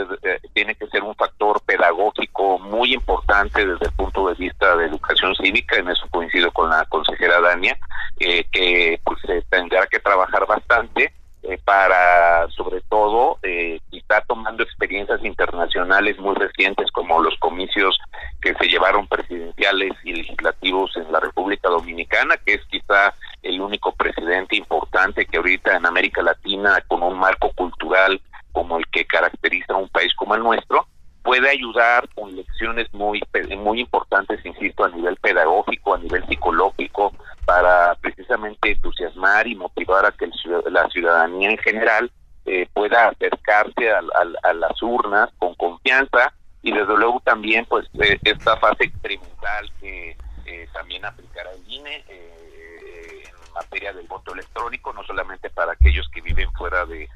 tiene 0.52 0.74
que 0.74 0.86
ser 0.88 1.02
un 1.02 1.14
factor 1.14 1.62
pedagógico 1.62 2.58
muy 2.58 2.92
importante 2.92 3.64
desde 3.64 3.86
el 3.86 3.92
punto 3.92 4.28
de 4.28 4.34
vista 4.34 4.76
de 4.76 4.84
educación 4.84 5.34
cívica, 5.34 5.76
en 5.76 5.88
eso 5.88 6.06
coincido 6.10 6.52
con 6.52 6.68
la 6.68 6.84
consejera 6.84 7.40
Dania, 7.40 7.78
que 8.18 9.00
pues 9.02 9.18
tendrá 9.48 9.86
que 9.86 9.98
trabajar 9.98 10.46
bastante 10.46 11.10
eh, 11.42 11.58
para 11.64 12.48
sobre 12.50 12.80
todo 12.82 13.38
eh, 13.42 13.80
está 13.92 14.20
tomando 14.22 14.62
experiencias 14.62 15.24
internacionales 15.24 16.18
muy 16.18 16.34
recientes 16.34 16.90
como 16.90 17.20
los 17.20 17.36
comicios 17.38 17.98
que 18.40 18.54
se 18.54 18.66
llevaron 18.68 19.06
presidenciales 19.06 19.92
y 20.04 20.14
legislativos 20.14 20.96
en 20.96 21.12
la 21.12 21.20
República 21.20 21.68
Dominicana, 21.68 22.36
que 22.44 22.54
es 22.54 22.64
quizá 22.66 23.14
el 23.42 23.60
único 23.60 23.92
presidente 23.92 24.56
importante 24.56 25.26
que 25.26 25.36
ahorita 25.36 25.76
en 25.76 25.86
América 25.86 26.22
Latina 26.22 26.82
con 26.88 27.02
un 27.02 27.18
marco 27.18 27.52
cultural 27.52 28.20
como 28.52 28.78
el 28.78 28.86
que 28.88 29.04
caracteriza 29.04 29.74
a 29.74 29.76
un 29.76 29.88
país 29.88 30.12
como 30.14 30.34
el 30.34 30.42
nuestro, 30.42 30.86
puede 31.28 31.50
ayudar 31.50 32.08
con 32.14 32.34
lecciones 32.34 32.90
muy 32.94 33.22
muy 33.58 33.80
importantes, 33.80 34.40
insisto, 34.46 34.84
a 34.84 34.88
nivel 34.88 35.14
pedagógico, 35.16 35.92
a 35.92 35.98
nivel 35.98 36.26
psicológico, 36.26 37.12
para 37.44 37.94
precisamente 37.96 38.70
entusiasmar 38.70 39.46
y 39.46 39.54
motivar 39.54 40.06
a 40.06 40.12
que 40.12 40.30
la 40.70 40.88
ciudadanía 40.88 41.50
en 41.50 41.58
general 41.58 42.10
eh, 42.46 42.66
pueda 42.72 43.08
acercarse 43.08 43.90
a, 43.90 44.54
las 44.54 44.82
urnas 44.82 45.28
con 45.36 45.54
confianza 45.56 46.32
y 46.62 46.72
desde 46.72 46.96
luego 46.96 47.20
también 47.22 47.66
pues 47.66 47.86
eh, 48.00 48.18
esta 48.24 48.56
fase 48.56 48.84
experimental 48.84 49.70
que 49.82 50.16
eh, 50.46 50.66
también 50.72 51.04
aplicará 51.04 51.50
el 51.52 51.70
INE 51.70 52.04
en 52.08 53.52
materia 53.52 53.92
del 53.92 54.06
voto 54.06 54.32
electrónico, 54.32 54.94
no 54.94 55.04
solamente 55.04 55.50
para 55.50 55.72
aquellos 55.72 56.08
que 56.08 56.22
viven 56.22 56.50
fuera 56.52 56.86
de 56.86 57.06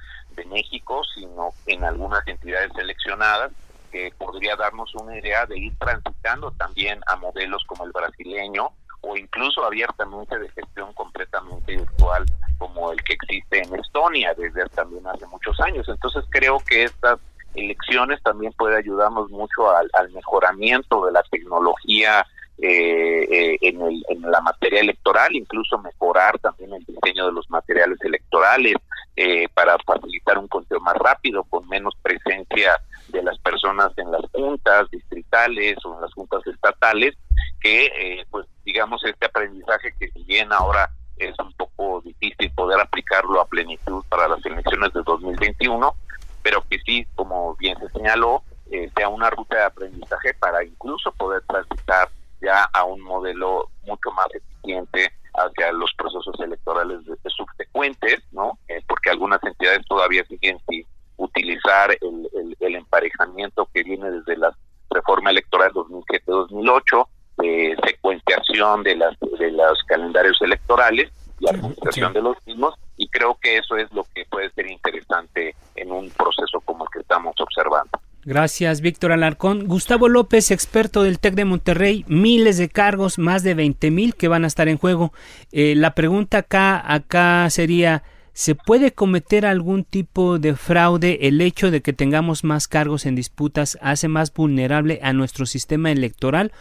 México, 0.50 1.02
sino 1.14 1.48
en 1.66 1.84
algunas 1.84 2.28
entidades 2.28 2.72
seleccionadas 2.74 3.52
que 3.92 4.12
podría 4.18 4.56
darnos 4.56 4.92
una 4.94 5.18
idea 5.18 5.46
de 5.46 5.58
ir 5.58 5.72
transitando 5.78 6.50
también 6.52 7.00
a 7.06 7.16
modelos 7.16 7.62
como 7.66 7.84
el 7.84 7.92
brasileño 7.92 8.70
o 9.02 9.16
incluso 9.16 9.64
abiertamente 9.64 10.38
de 10.38 10.48
gestión 10.48 10.92
completamente 10.94 11.76
virtual 11.76 12.24
como 12.58 12.92
el 12.92 13.02
que 13.02 13.14
existe 13.14 13.62
en 13.62 13.74
Estonia 13.74 14.34
desde 14.34 14.66
también 14.70 15.06
hace 15.06 15.26
muchos 15.26 15.58
años. 15.60 15.88
Entonces 15.88 16.24
creo 16.30 16.58
que 16.60 16.84
estas 16.84 17.18
elecciones 17.54 18.22
también 18.22 18.52
puede 18.52 18.78
ayudarnos 18.78 19.30
mucho 19.30 19.70
al, 19.76 20.10
mejoramiento 20.12 21.04
de 21.06 21.12
la 21.12 21.22
tecnología 21.30 22.26
eh, 22.58 23.26
eh, 23.30 23.58
en, 23.60 23.82
el, 23.82 24.04
la 24.20 24.40
materia 24.40 24.80
electoral, 24.80 25.34
incluso 25.34 25.78
mejorar 25.78 26.38
también 26.38 26.72
el 26.72 26.84
diseño 26.84 27.26
de 27.26 27.32
los 27.32 27.50
materiales 27.50 27.98
electorales 28.02 28.76
eh, 29.16 29.48
para 29.52 29.76
facilitar 29.84 30.38
un 30.38 30.48
conteo 30.48 30.80
más 30.80 30.94
rápido, 30.96 31.44
con 31.44 31.68
menos 31.68 31.94
presencia 32.00 32.80
las 33.22 33.38
personas 33.38 33.92
en 33.96 34.10
las 34.10 34.22
juntas 34.32 34.90
distritales 34.90 35.76
o 35.84 35.94
en 35.94 36.00
las 36.02 36.12
juntas 36.14 36.46
estatales, 36.46 37.14
que 37.60 37.86
eh, 37.86 38.26
pues 38.30 38.46
digamos 38.64 39.02
este 39.04 39.26
aprendizaje 39.26 39.94
que 39.98 40.08
si 40.10 40.22
bien 40.24 40.52
ahora 40.52 40.90
es 41.16 41.34
un 41.38 41.52
poco 41.52 42.00
difícil 42.02 42.50
poder 42.52 42.80
aplicarlo 42.80 43.40
a 43.40 43.46
plenitud 43.46 44.04
para 44.08 44.28
las 44.28 44.44
elecciones 44.44 44.92
de 44.92 45.02
2021, 45.04 45.94
pero 46.42 46.64
que 46.68 46.78
sí, 46.80 47.06
como 47.14 47.54
bien 47.56 47.78
se 47.78 47.88
señaló, 47.90 48.42
eh, 48.70 48.90
sea 48.96 49.08
una 49.08 49.30
ruta 49.30 49.56
de 49.56 49.64
aprendizaje 49.64 50.34
para 50.34 50.64
incluso 50.64 51.12
poder 51.12 51.42
transitar 51.42 52.08
ya 52.40 52.64
a 52.72 52.84
un 52.84 53.00
modelo 53.00 53.68
mucho 53.86 54.10
más 54.12 54.26
eficiente 54.34 55.12
hacia 55.34 55.72
los 55.72 55.92
procesos 55.94 56.34
electorales 56.40 57.00
subsecuentes, 57.28 58.22
¿no? 58.32 58.58
Eh, 58.68 58.82
porque 58.86 59.10
algunas 59.10 59.42
entidades 59.42 59.86
todavía 59.86 60.24
siguen 60.26 60.58
sin 60.68 60.84
utilizar 61.22 61.96
el, 62.00 62.56
el, 62.60 62.74
emparejamiento 62.74 63.68
que 63.72 63.82
viene 63.82 64.10
desde 64.10 64.36
la 64.36 64.54
reforma 64.90 65.30
electoral 65.30 65.70
2007-2008, 65.72 67.06
de 67.38 67.76
secuenciación 67.86 68.82
de, 68.82 68.96
las, 68.96 69.18
de 69.20 69.50
los 69.52 69.82
calendarios 69.86 70.40
electorales 70.42 71.10
y 71.40 71.48
administración 71.48 72.12
de 72.12 72.22
los 72.22 72.36
mismos, 72.46 72.74
y 72.96 73.08
creo 73.08 73.36
que 73.40 73.58
eso 73.58 73.76
es 73.76 73.90
lo 73.92 74.04
que 74.14 74.24
puede 74.26 74.50
ser 74.50 74.70
interesante 74.70 75.54
en 75.76 75.90
un 75.90 76.10
proceso 76.10 76.60
como 76.60 76.84
el 76.84 76.90
que 76.92 77.00
estamos 77.00 77.34
observando. 77.40 77.98
Gracias, 78.24 78.80
Víctor 78.80 79.10
Alarcón. 79.10 79.66
Gustavo 79.66 80.08
López, 80.08 80.52
experto 80.52 81.02
del 81.02 81.18
TEC 81.18 81.34
de 81.34 81.44
Monterrey, 81.44 82.04
miles 82.06 82.56
de 82.56 82.68
cargos, 82.68 83.18
más 83.18 83.42
de 83.42 83.54
20 83.54 83.90
mil 83.90 84.14
que 84.14 84.28
van 84.28 84.44
a 84.44 84.46
estar 84.46 84.68
en 84.68 84.78
juego. 84.78 85.12
Eh, 85.50 85.74
la 85.74 85.96
pregunta 85.96 86.38
acá, 86.38 86.80
acá 86.92 87.50
sería, 87.50 88.04
¿Se 88.32 88.54
puede 88.54 88.92
cometer 88.92 89.44
algún 89.44 89.84
tipo 89.84 90.38
de 90.38 90.54
fraude? 90.54 91.18
¿El 91.22 91.40
hecho 91.40 91.70
de 91.70 91.82
que 91.82 91.92
tengamos 91.92 92.44
más 92.44 92.66
cargos 92.66 93.04
en 93.04 93.14
disputas 93.14 93.78
hace 93.82 94.08
más 94.08 94.32
vulnerable 94.32 95.00
a 95.02 95.12
nuestro 95.12 95.44
sistema 95.44 95.90
electoral 95.90 96.52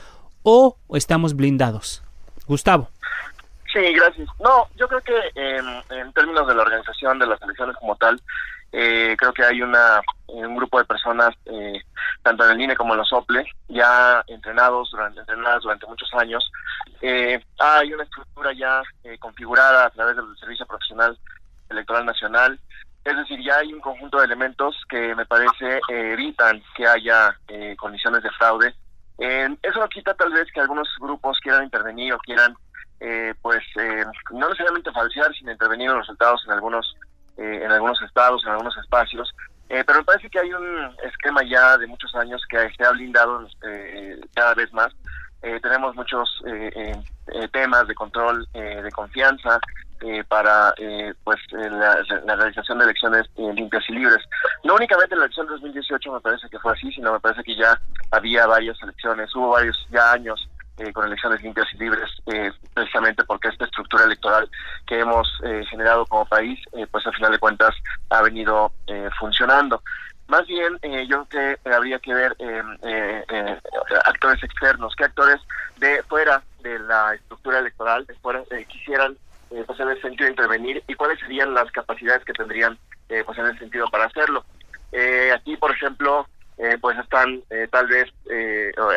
o 0.44 0.78
estamos 0.94 1.36
blindados? 1.36 2.04
Gustavo. 2.46 2.90
Sí, 3.72 3.80
gracias. 3.94 4.28
No, 4.40 4.68
yo 4.76 4.88
creo 4.90 5.02
que 5.02 5.14
en 5.36 6.12
términos 6.14 6.46
de 6.46 6.56
la 6.56 6.64
organización 6.64 7.20
de 7.20 7.28
las 7.28 7.42
elecciones 7.42 7.78
como 7.78 7.96
tal, 7.96 8.22
eh, 8.74 9.16
creo 9.18 9.34
que 9.34 9.44
hay 9.44 9.62
una 9.62 10.02
un 10.28 10.56
grupo 10.56 10.80
de 10.80 10.86
personas, 10.86 11.36
eh, 11.46 11.82
tanto 12.24 12.46
en 12.46 12.52
el 12.52 12.62
INE 12.62 12.76
como 12.76 12.94
en 12.94 13.00
los 13.00 13.12
OPLE, 13.12 13.46
ya 13.68 14.24
entrenados 14.28 14.90
durante, 14.92 15.20
entrenadas 15.20 15.62
durante 15.64 15.86
muchos 15.88 16.10
años. 16.14 16.50
Eh, 17.02 17.44
hay 17.60 17.94
una 17.94 18.04
estructura 18.04 18.54
ya 18.54 18.82
configurada 19.20 19.88
a 19.88 19.90
través 19.90 20.16
del 20.16 20.26
servicio 20.40 20.66
profesional 20.66 21.18
Electoral 21.72 22.06
Nacional. 22.06 22.60
Es 23.04 23.18
decir, 23.18 23.40
ya 23.44 23.58
hay 23.58 23.74
un 23.74 23.82
conjunto 23.82 24.20
de 24.20 24.26
elementos 24.26 24.76
que 24.88 25.16
me 25.16 25.26
parece 25.26 25.78
eh, 25.90 26.14
evitan 26.14 26.62
que 26.76 26.86
haya 26.86 27.36
eh, 27.48 27.76
condiciones 27.78 28.22
de 28.22 28.30
fraude. 28.32 28.76
eso 29.18 29.80
no 29.80 29.88
quita 29.90 30.14
tal 30.14 30.32
vez 30.32 30.46
que 30.54 30.62
algunos 30.62 30.88
grupos 31.00 31.40
quieran 31.42 31.64
intervenir 31.64 32.14
o 32.14 32.20
quieran, 32.20 32.56
eh, 33.00 33.34
pues, 33.42 33.64
no 34.32 34.50
necesariamente 34.50 34.92
falsear, 34.92 35.34
sino 35.34 35.52
intervenir 35.52 35.90
en 35.90 35.96
los 35.96 36.06
resultados 36.06 36.44
en 36.46 36.54
algunos, 36.54 36.96
en 37.38 37.72
algunos 37.72 38.00
estados, 38.04 38.44
en 38.46 38.52
algunos 38.52 38.78
espacios. 38.78 39.34
pero 39.68 40.00
me 40.00 40.04
parece 40.04 40.30
que 40.30 40.40
hay 40.40 40.54
un 40.54 40.96
esquema 41.04 41.42
ya 41.44 41.78
de 41.78 41.88
muchos 41.88 42.14
años 42.16 42.42
que 42.48 42.72
se 42.76 42.86
ha 42.86 42.92
blindado 42.92 43.48
cada 44.36 44.54
vez 44.54 44.72
más. 44.74 44.94
Tenemos 45.42 45.96
muchos 45.96 46.42
temas 47.52 47.88
de 47.88 47.96
control 47.96 48.48
de 48.54 48.92
confianza, 48.92 49.60
eh, 50.04 50.24
para 50.28 50.74
eh, 50.78 51.14
pues 51.24 51.40
eh, 51.52 51.70
la, 51.70 52.36
realización 52.36 52.80
de 52.80 52.86
elecciones 52.86 53.30
limpias 53.38 53.84
y 53.88 53.94
libres. 53.94 54.18
No 54.64 54.74
únicamente 54.74 55.16
la 55.16 55.26
elección 55.26 55.46
de 55.46 55.54
2018 55.54 56.14
me 56.14 56.20
parece 56.20 56.50
que 56.50 56.58
fue 56.58 56.74
así, 56.74 56.92
sino 56.92 57.14
me 57.14 57.20
parece 57.20 57.44
que 57.44 57.56
ya 57.56 57.80
había 58.10 58.48
varias 58.48 58.82
elecciones, 58.82 59.36
hubo 59.36 59.50
varios 59.50 59.78
ya 59.92 60.14
años 60.14 60.50
con 60.94 61.06
elecciones 61.06 61.44
limpias 61.44 61.68
y 61.76 61.78
libres, 61.78 62.10
precisamente 62.74 63.24
porque 63.26 63.50
esta 63.50 63.66
estructura 63.66 64.06
electoral 64.06 64.50
que 64.88 65.00
hemos 65.00 65.28
generado 65.70 66.08
como 66.08 66.26
país, 66.26 66.60
pues 66.90 67.06
al 67.06 67.14
final 67.14 67.34
de 67.34 67.38
cuentas 67.38 67.76
ha 68.10 68.24
venido 68.24 68.72
funcionando. 69.20 69.84
Más 70.32 70.48
bien, 70.48 70.80
yo 71.10 71.26
creo 71.26 71.58
que 71.62 71.70
habría 71.70 72.00
que 72.00 72.14
ver 72.14 72.38
actores 74.06 74.42
externos, 74.42 74.96
qué 74.98 75.04
actores 75.04 75.42
de 75.76 76.02
fuera 76.04 76.42
de 76.62 76.80
la 76.80 77.16
estructura 77.16 77.60
electoral, 77.60 78.06
de 78.06 78.14
fuera, 78.16 78.42
quisieran 78.70 79.18
eh, 79.52 79.66
pues 79.68 79.78
en 79.82 79.90
ese 79.90 80.02
sentido 80.04 80.30
intervenir 80.30 80.82
y 80.88 80.94
cuáles 80.94 81.20
serían 81.20 81.54
las 81.54 81.70
capacidades 81.72 82.24
que 82.24 82.32
tendrían 82.32 82.78
eh, 83.10 83.24
pues 83.26 83.38
en 83.40 83.48
ese 83.48 83.60
sentido 83.60 83.88
para 83.92 84.06
hacerlo. 84.06 84.46
Eh, 84.94 85.34
aquí, 85.36 85.58
por 85.58 85.72
ejemplo, 85.72 86.26
eh, 86.58 86.78
pues 86.80 86.98
están 86.98 87.44
tal 87.70 87.88
vez, 87.88 88.10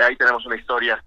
ahí 0.07 0.15
tenemos 0.15 0.47
una 0.47 0.55
historia 0.55 1.03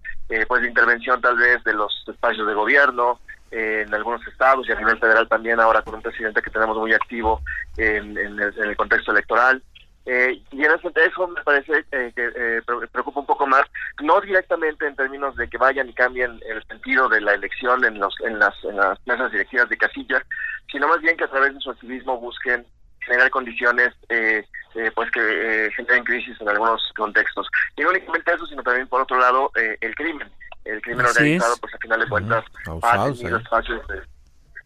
pues 0.49 0.61
de 0.61 0.67
intervención 0.67 1.21
tal 1.21 1.37
vez 1.37 1.63
de 1.63 1.73
los 1.73 2.03
espacios 2.05 2.45
de 2.45 2.53
gobierno, 2.53 3.21
en 3.49 3.93
algunos 3.93 4.27
estados 4.27 4.67
y 4.67 4.73
a 4.73 4.75
nivel 4.75 4.99
federal 4.99 5.25
también 5.29 5.61
ahora 5.61 5.81
con 5.81 5.95
un 5.95 6.01
presidente 6.01 6.41
que 6.41 6.49
tenemos 6.49 6.75
muy 6.75 6.91
activo 6.91 7.41
en, 7.77 8.17
el, 8.17 8.75
contexto 8.75 9.11
electoral. 9.11 9.63
Eh, 10.07 10.41
y 10.51 10.63
en 10.63 10.71
ese, 10.71 10.87
eso 10.95 11.27
me 11.27 11.43
parece 11.43 11.83
que 11.91 12.13
eh, 12.17 12.61
preocupa 12.91 13.19
un 13.19 13.25
poco 13.25 13.45
más, 13.45 13.63
no 14.01 14.21
directamente 14.21 14.87
en 14.87 14.95
términos 14.95 15.35
de 15.35 15.49
que 15.49 15.57
vayan 15.57 15.89
y 15.89 15.93
cambien 15.93 16.39
el 16.47 16.63
sentido 16.67 17.09
de 17.09 17.21
la 17.21 17.33
elección 17.33 17.83
en, 17.83 17.99
los, 17.99 18.15
en, 18.21 18.39
las, 18.39 18.55
en 18.63 18.77
las 18.77 18.97
mesas 19.05 19.31
directivas 19.31 19.67
de 19.69 19.77
casilla, 19.77 20.23
sino 20.71 20.87
más 20.87 21.01
bien 21.01 21.17
que 21.17 21.25
a 21.25 21.29
través 21.29 21.53
de 21.53 21.59
su 21.59 21.71
activismo 21.71 22.19
busquen 22.19 22.65
generar 23.07 23.29
condiciones 23.31 23.93
eh, 24.09 24.45
eh, 24.75 24.91
pues 24.93 25.09
que 25.11 25.21
eh, 25.21 25.71
generen 25.71 26.03
crisis 26.03 26.39
en 26.39 26.49
algunos 26.49 26.81
contextos. 26.95 27.47
Y 27.75 27.81
no 27.81 27.89
únicamente 27.89 28.33
eso, 28.33 28.45
sino 28.45 28.61
también 28.61 28.87
por 28.87 29.01
otro 29.01 29.17
lado 29.17 29.51
el 29.55 29.95
crimen. 29.95 30.29
El 30.65 30.81
crimen 30.81 31.05
organizado, 31.05 31.55
pues 31.61 31.73
al 31.73 31.79
final 31.79 31.99
de 32.01 32.09
cuentas, 32.09 32.45
ha 32.83 33.11
tenido 33.13 33.37
espacios 33.37 33.81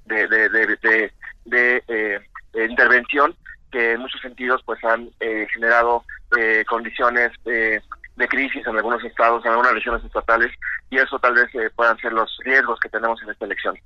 de, 0.05 0.27
de, 0.27 0.49
de, 0.49 1.03
de, 1.45 2.67
intervención 2.67 3.35
que 3.71 3.93
en 3.93 4.01
muchos 4.01 4.21
sentidos 4.21 4.61
pues 4.65 4.83
han 4.83 5.09
generado 5.19 6.03
condiciones 6.67 7.31
de 7.43 8.27
crisis 8.27 8.65
en 8.67 8.75
algunos 8.75 9.03
estados, 9.03 9.43
en 9.45 9.51
algunas 9.51 9.73
regiones 9.73 10.03
estatales, 10.03 10.51
y 10.89 10.97
eso 10.97 11.17
tal 11.19 11.33
vez 11.33 11.49
puedan 11.75 11.97
ser 11.97 12.13
los 12.13 12.29
riesgos 12.43 12.79
que 12.79 12.89
tenemos 12.89 13.21
en 13.23 13.29
esta 13.29 13.45
elección. 13.45 13.77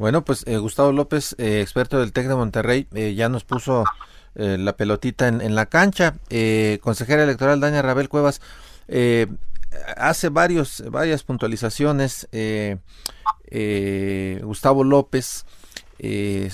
Bueno, 0.00 0.24
pues 0.24 0.46
eh, 0.46 0.56
Gustavo 0.56 0.92
López, 0.92 1.34
eh, 1.36 1.60
experto 1.60 2.00
del 2.00 2.14
TEC 2.14 2.26
de 2.28 2.34
Monterrey, 2.34 2.86
eh, 2.94 3.12
ya 3.14 3.28
nos 3.28 3.44
puso 3.44 3.84
la 4.32 4.76
pelotita 4.76 5.26
en, 5.26 5.54
la 5.56 5.66
cancha. 5.66 6.14
consejera 6.80 7.24
electoral 7.24 7.60
Dania 7.60 7.82
Rabel 7.82 8.08
Cuevas 8.08 8.40
hace 9.96 10.28
varios, 10.28 10.84
varias 10.88 11.24
puntualizaciones. 11.24 12.28
Gustavo 14.42 14.84
López 14.84 15.44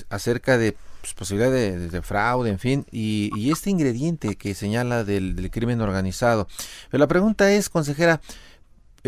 acerca 0.08 0.56
de 0.56 0.74
pues, 1.14 1.30
posibilidad 1.30 1.50
de, 1.52 2.02
fraude, 2.02 2.50
en 2.50 2.58
fin, 2.58 2.86
y, 2.90 3.50
este 3.50 3.70
ingrediente 3.70 4.36
que 4.36 4.54
señala 4.54 5.04
del, 5.04 5.36
del 5.36 5.50
crimen 5.50 5.80
organizado. 5.80 6.48
Pero 6.90 7.00
la 7.00 7.08
pregunta 7.08 7.50
es, 7.52 7.68
consejera, 7.68 8.20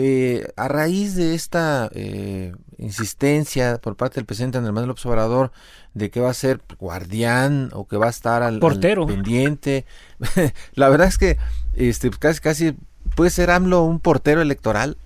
eh, 0.01 0.53
a 0.55 0.69
raíz 0.69 1.17
de 1.17 1.35
esta 1.35 1.91
eh, 1.93 2.55
insistencia 2.77 3.79
por 3.79 3.97
parte 3.97 4.15
del 4.15 4.27
presidente 4.27 4.57
Andrés 4.57 4.73
Manuel 4.73 4.91
López 4.91 5.05
Obrador 5.07 5.51
de 5.93 6.09
que 6.09 6.21
va 6.21 6.31
a 6.31 6.35
ser 6.35 6.61
guardián 6.79 7.71
o 7.73 7.89
que 7.89 7.97
va 7.97 8.07
a 8.07 8.11
estar 8.11 8.45
al, 8.45 8.61
Portero. 8.61 9.09
pendiente, 9.09 9.87
la 10.75 10.89
verdad 10.89 11.09
es 11.09 11.19
que 11.19 11.37
este 11.75 12.11
casi 12.11 12.39
casi 12.41 12.77
puede 13.17 13.31
ser 13.31 13.51
AMLO 13.51 13.83
un 13.83 13.99
portero 13.99 14.41
electoral. 14.41 14.97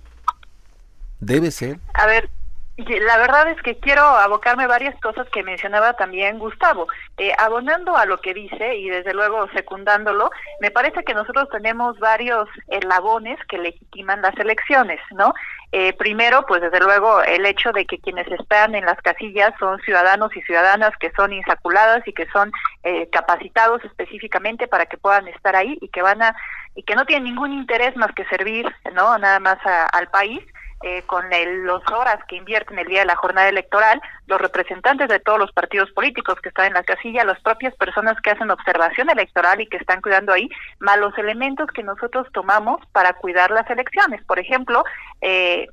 Debe 1.19 1.49
ser. 1.49 1.79
A 1.95 2.05
ver, 2.05 2.29
la 2.77 3.17
verdad 3.17 3.49
es 3.49 3.61
que 3.61 3.77
quiero 3.77 4.01
abocarme 4.01 4.65
varias 4.65 4.99
cosas 4.99 5.27
que 5.29 5.43
mencionaba 5.43 5.93
también 5.93 6.39
Gustavo. 6.39 6.87
Eh, 7.17 7.31
abonando 7.37 7.95
a 7.95 8.05
lo 8.05 8.19
que 8.19 8.33
dice 8.33 8.75
y 8.75 8.89
desde 8.89 9.13
luego 9.13 9.47
secundándolo, 9.53 10.31
me 10.59 10.71
parece 10.71 11.03
que 11.03 11.13
nosotros 11.13 11.47
tenemos 11.51 11.99
varios 11.99 12.49
eslabones 12.69 13.37
que 13.47 13.59
legitiman 13.59 14.23
las 14.23 14.35
elecciones, 14.39 14.99
¿no? 15.11 15.35
Eh, 15.71 15.93
primero, 15.93 16.45
pues 16.47 16.61
desde 16.61 16.79
luego 16.79 17.21
el 17.21 17.45
hecho 17.45 17.71
de 17.73 17.85
que 17.85 17.99
quienes 17.99 18.27
están 18.27 18.73
en 18.73 18.85
las 18.85 18.99
casillas 19.01 19.53
son 19.59 19.79
ciudadanos 19.81 20.35
y 20.35 20.41
ciudadanas 20.41 20.97
que 20.99 21.11
son 21.11 21.31
insaculadas 21.31 22.07
y 22.07 22.13
que 22.13 22.25
son 22.31 22.51
eh, 22.83 23.07
capacitados 23.11 23.83
específicamente 23.85 24.67
para 24.67 24.87
que 24.87 24.97
puedan 24.97 25.27
estar 25.27 25.55
ahí 25.55 25.77
y 25.79 25.89
que 25.89 26.01
van 26.01 26.23
a 26.23 26.35
y 26.75 26.81
que 26.81 26.95
no 26.95 27.05
tienen 27.05 27.25
ningún 27.25 27.53
interés 27.53 27.95
más 27.95 28.11
que 28.15 28.25
servir, 28.25 28.65
¿no? 28.93 29.15
Nada 29.19 29.39
más 29.39 29.59
al 29.63 30.07
país 30.07 30.41
eh, 30.83 31.01
con 31.05 31.25
los 31.63 31.81
horas 31.91 32.19
que 32.27 32.35
invierten 32.35 32.77
el 32.77 32.87
día 32.87 32.99
de 32.99 33.05
la 33.05 33.15
jornada 33.15 33.49
electoral, 33.49 34.01
los 34.27 34.39
representantes 34.41 35.07
de 35.07 35.19
todos 35.19 35.39
los 35.39 35.51
partidos 35.53 35.89
políticos 35.91 36.39
que 36.41 36.49
están 36.49 36.67
en 36.67 36.73
la 36.73 36.83
casilla, 36.83 37.23
las 37.23 37.39
propias 37.41 37.73
personas 37.75 38.19
que 38.21 38.31
hacen 38.31 38.51
observación 38.51 39.09
electoral 39.09 39.61
y 39.61 39.67
que 39.67 39.77
están 39.77 40.01
cuidando 40.01 40.33
ahí, 40.33 40.49
más 40.79 40.97
los 40.97 41.17
elementos 41.17 41.69
que 41.73 41.83
nosotros 41.83 42.27
tomamos 42.33 42.85
para 42.91 43.13
cuidar 43.13 43.51
las 43.51 43.69
elecciones. 43.69 44.23
Por 44.25 44.39
ejemplo, 44.39 44.83
eh, 45.21 45.67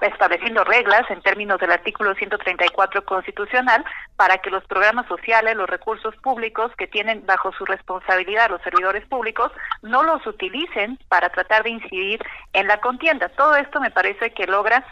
estableciendo 0.00 0.64
reglas 0.64 1.08
en 1.10 1.22
términos 1.22 1.60
del 1.60 1.70
artículo 1.70 2.14
134 2.14 3.04
constitucional 3.04 3.84
para 4.16 4.38
que 4.38 4.50
los 4.50 4.64
programas 4.64 5.06
sociales, 5.06 5.56
los 5.56 5.68
recursos 5.68 6.16
públicos 6.16 6.72
que 6.76 6.86
tienen 6.86 7.24
bajo 7.26 7.52
su 7.52 7.64
responsabilidad 7.64 8.50
los 8.50 8.62
servidores 8.62 9.06
públicos 9.06 9.52
no 9.82 10.02
los 10.02 10.26
utilicen 10.26 10.98
para 11.08 11.28
tratar 11.30 11.62
de 11.62 11.70
incidir 11.70 12.20
en 12.52 12.66
la 12.66 12.80
contienda. 12.80 13.28
Todo 13.30 13.56
esto 13.56 13.80
me 13.80 13.90
parece 13.90 14.32
que 14.32 14.46
logra 14.46 14.84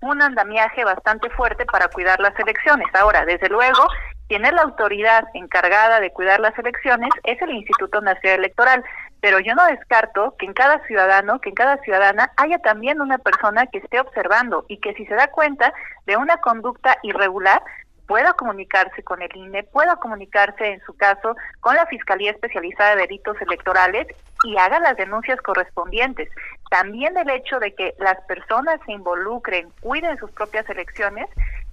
un 0.00 0.22
andamiaje 0.22 0.84
bastante 0.84 1.30
fuerte 1.30 1.64
para 1.66 1.88
cuidar 1.88 2.20
las 2.20 2.38
elecciones. 2.38 2.86
Ahora, 2.94 3.24
desde 3.24 3.48
luego, 3.48 3.86
quien 4.28 4.44
es 4.44 4.52
la 4.52 4.62
autoridad 4.62 5.24
encargada 5.34 6.00
de 6.00 6.12
cuidar 6.12 6.40
las 6.40 6.56
elecciones 6.58 7.10
es 7.24 7.40
el 7.40 7.50
Instituto 7.50 8.00
Nacional 8.00 8.40
Electoral, 8.40 8.84
pero 9.20 9.40
yo 9.40 9.54
no 9.54 9.66
descarto 9.66 10.34
que 10.38 10.46
en 10.46 10.52
cada 10.52 10.84
ciudadano, 10.86 11.40
que 11.40 11.48
en 11.50 11.54
cada 11.54 11.78
ciudadana 11.78 12.30
haya 12.36 12.58
también 12.58 13.00
una 13.00 13.18
persona 13.18 13.66
que 13.66 13.78
esté 13.78 14.00
observando 14.00 14.64
y 14.68 14.78
que 14.78 14.94
si 14.94 15.06
se 15.06 15.14
da 15.14 15.28
cuenta 15.28 15.72
de 16.06 16.16
una 16.16 16.36
conducta 16.38 16.98
irregular, 17.02 17.62
pueda 18.06 18.34
comunicarse 18.34 19.02
con 19.02 19.20
el 19.22 19.34
INE, 19.34 19.64
pueda 19.64 19.96
comunicarse 19.96 20.72
en 20.72 20.80
su 20.82 20.96
caso 20.96 21.36
con 21.60 21.74
la 21.74 21.86
Fiscalía 21.86 22.30
Especializada 22.30 22.94
de 22.94 23.02
Delitos 23.02 23.40
Electorales 23.40 24.06
y 24.44 24.56
haga 24.58 24.78
las 24.78 24.96
denuncias 24.96 25.40
correspondientes. 25.40 26.28
También 26.70 27.16
el 27.16 27.30
hecho 27.30 27.58
de 27.58 27.74
que 27.74 27.94
las 27.98 28.20
personas 28.22 28.78
se 28.86 28.92
involucren, 28.92 29.70
cuiden 29.80 30.18
sus 30.18 30.30
propias 30.32 30.68
elecciones, 30.68 31.26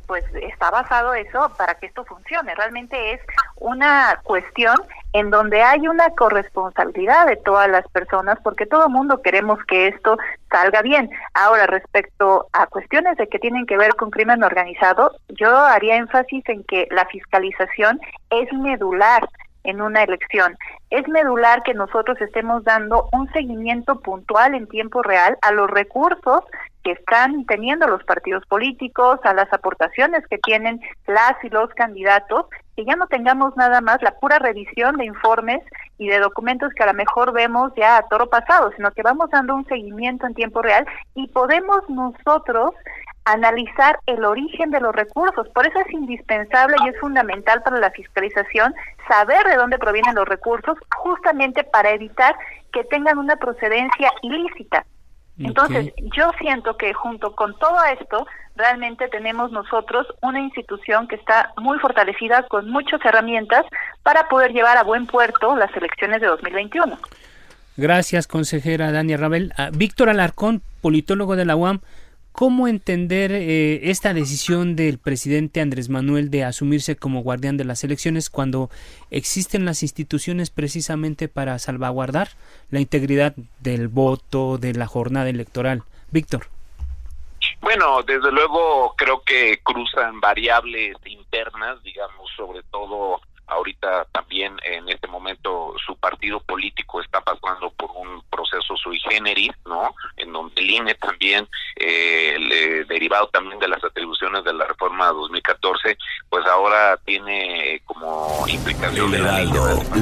pues 0.08 0.26
está 0.42 0.70
basado 0.70 1.14
eso 1.14 1.54
para 1.58 1.76
que 1.76 1.86
esto 1.86 2.04
funcione. 2.06 2.56
Realmente 2.56 3.14
es 3.14 3.22
una 3.58 4.20
cuestión 4.24 4.76
en 5.14 5.30
donde 5.30 5.62
hay 5.62 5.88
una 5.88 6.10
corresponsabilidad 6.10 7.28
de 7.28 7.38
todas 7.38 7.70
las 7.70 7.88
personas, 7.90 8.38
porque 8.44 8.66
todo 8.66 8.90
mundo 8.90 9.22
queremos 9.22 9.60
que 9.66 9.88
esto 9.88 10.18
salga 10.50 10.82
bien. 10.82 11.10
Ahora, 11.36 11.68
respecto 11.68 12.48
a 12.52 12.66
cuestiones 12.68 13.18
de 13.18 13.28
que 13.28 13.40
tienen 13.40 13.66
que 13.68 13.78
ver 13.78 13.96
con 13.96 14.10
crimen 14.10 14.44
organizado, 14.44 15.12
yo 15.30 15.56
haría 15.56 15.98
énfasis 15.98 16.44
en 16.50 16.64
que 16.64 16.88
la 16.92 17.06
fiscalización 17.06 18.00
es 18.32 18.52
medular 18.54 19.28
en 19.64 19.82
una 19.82 20.04
elección. 20.04 20.58
Es 20.90 21.08
medular 21.08 21.64
que 21.64 21.74
nosotros 21.74 22.20
estemos 22.20 22.64
dando 22.64 23.08
un 23.14 23.32
seguimiento 23.32 24.00
puntual 24.02 24.56
en 24.56 24.68
tiempo 24.68 25.02
real 25.02 25.38
a 25.42 25.52
los 25.52 25.70
recursos 25.70 26.44
que 26.84 26.92
están 26.92 27.46
teniendo 27.46 27.88
los 27.88 28.04
partidos 28.04 28.46
políticos, 28.46 29.20
a 29.24 29.34
las 29.34 29.52
aportaciones 29.54 30.26
que 30.28 30.38
tienen 30.38 30.82
las 31.08 31.34
y 31.44 31.50
los 31.50 31.70
candidatos, 31.72 32.48
que 32.76 32.86
ya 32.86 32.96
no 32.96 33.08
tengamos 33.08 33.56
nada 33.56 33.82
más 33.82 34.02
la 34.02 34.20
pura 34.20 34.40
revisión 34.40 34.98
de 34.98 35.06
informes 35.06 35.62
y 35.98 36.08
de 36.08 36.20
documentos 36.20 36.74
que 36.74 36.84
a 36.84 36.88
lo 36.88 36.94
mejor 36.94 37.32
vemos 37.32 37.72
ya 37.76 37.98
a 37.98 38.08
toro 38.08 38.30
pasado, 38.30 38.72
sino 38.76 38.92
que 38.92 39.04
vamos 39.04 39.30
dando 39.30 39.56
un 39.56 39.66
seguimiento 39.66 40.28
en 40.28 40.34
tiempo 40.34 40.62
real 40.62 40.86
y 41.16 41.28
podemos 41.28 41.88
nosotros 41.90 42.72
analizar 43.26 44.00
el 44.06 44.26
origen 44.26 44.72
de 44.72 44.82
los 44.82 44.94
recursos. 44.94 45.48
Por 45.50 45.66
eso 45.66 45.80
es 45.80 45.92
indispensable 45.94 46.76
y 46.84 46.90
es 46.90 47.00
fundamental 47.00 47.62
para 47.64 47.80
la 47.80 47.92
fiscalización 47.92 48.74
saber 49.08 49.46
de 49.48 49.56
dónde 49.56 49.78
provienen 49.80 50.16
los 50.16 50.28
recursos, 50.28 50.78
justamente 50.98 51.64
para 51.64 51.92
evitar 51.92 52.36
que 52.72 52.84
tengan 52.86 53.18
una 53.18 53.36
procedencia 53.38 54.12
ilícita. 54.22 54.86
Entonces, 55.40 55.94
yo 56.16 56.32
siento 56.40 56.78
que 56.78 56.94
junto 56.94 57.36
con 57.36 57.58
todo 57.58 57.78
esto, 58.00 58.28
realmente 58.56 59.08
tenemos 59.08 59.52
nosotros 59.52 60.06
una 60.22 60.40
institución 60.40 61.08
que 61.08 61.16
está 61.16 61.54
muy 61.58 61.80
fortalecida 61.80 62.44
con 62.44 62.70
muchas 62.70 63.04
herramientas 63.04 63.66
para 64.04 64.28
poder 64.30 64.52
llevar 64.52 64.78
a 64.78 64.84
buen 64.84 65.08
puerto 65.08 65.56
las 65.56 65.76
elecciones 65.76 66.22
de 66.22 66.28
2021. 66.28 67.00
Gracias, 67.76 68.28
consejera 68.28 68.92
Dania 68.92 69.18
Rabel. 69.18 69.52
Ah, 69.58 69.72
Víctor 69.74 70.10
Alarcón, 70.10 70.62
politólogo 70.82 71.36
de 71.36 71.46
la 71.46 71.56
UAM, 71.56 71.80
¿Cómo 72.34 72.68
entender 72.68 73.32
eh, 73.32 73.92
esta 73.92 74.12
decisión 74.16 74.76
del 74.76 74.98
presidente 74.98 75.62
Andrés 75.62 75.90
Manuel 75.90 76.32
de 76.32 76.44
asumirse 76.44 76.96
como 76.96 77.22
guardián 77.22 77.58
de 77.58 77.64
las 77.64 77.84
elecciones 77.84 78.32
cuando 78.32 78.72
existen 79.12 79.66
las 79.66 79.84
instituciones 79.84 80.50
precisamente 80.50 81.28
para 81.28 81.60
salvaguardar 81.60 82.30
la 82.72 82.80
integridad 82.80 83.36
del 83.60 83.88
voto, 83.88 84.58
de 84.58 84.74
la 84.74 84.88
jornada 84.88 85.30
electoral? 85.30 85.84
Víctor. 86.10 86.48
Bueno, 87.62 88.02
desde 88.02 88.32
luego 88.32 88.96
creo 88.98 89.22
que 89.22 89.60
cruzan 89.62 90.20
variables 90.20 90.98
internas, 91.06 91.84
digamos, 91.84 92.32
sobre 92.36 92.64
todo 92.64 93.22
ahorita 93.48 94.06
también 94.12 94.56
en 94.64 94.90
este 94.90 95.08
momento 95.08 95.74
su 95.86 95.96
partido 95.98 96.40
político 96.42 97.02
está 97.02 97.22
pasando 97.22 97.72
por 97.72 97.92
un 97.92 98.22
proceso 98.30 98.76
sui 98.78 99.00
generis, 99.00 99.52
¿no? 99.66 99.94
En 100.18 100.32
donde 100.32 100.62
el 100.62 100.70
INE 100.70 100.96
también, 100.96 101.48
eh, 101.76 102.86
derivado 102.88 103.28
también 103.28 103.60
de 103.60 103.68
las 103.68 103.84
atribuciones 103.84 104.44
de 104.44 104.54
la 104.54 104.66
reforma 104.66 105.08
2014, 105.08 105.98
pues 106.30 106.46
ahora 106.48 106.98
tiene 107.06 107.82
como 107.86 108.46
implicación... 108.48 109.14
El 109.14 109.24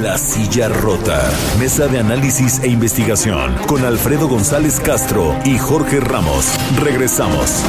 la 0.01 0.17
silla 0.17 0.69
rota, 0.69 1.31
mesa 1.59 1.87
de 1.87 1.99
análisis 1.99 2.59
e 2.63 2.67
investigación 2.67 3.55
con 3.67 3.85
Alfredo 3.85 4.27
González 4.27 4.79
Castro 4.79 5.35
y 5.45 5.57
Jorge 5.57 5.99
Ramos. 5.99 6.57
Regresamos. 6.79 7.63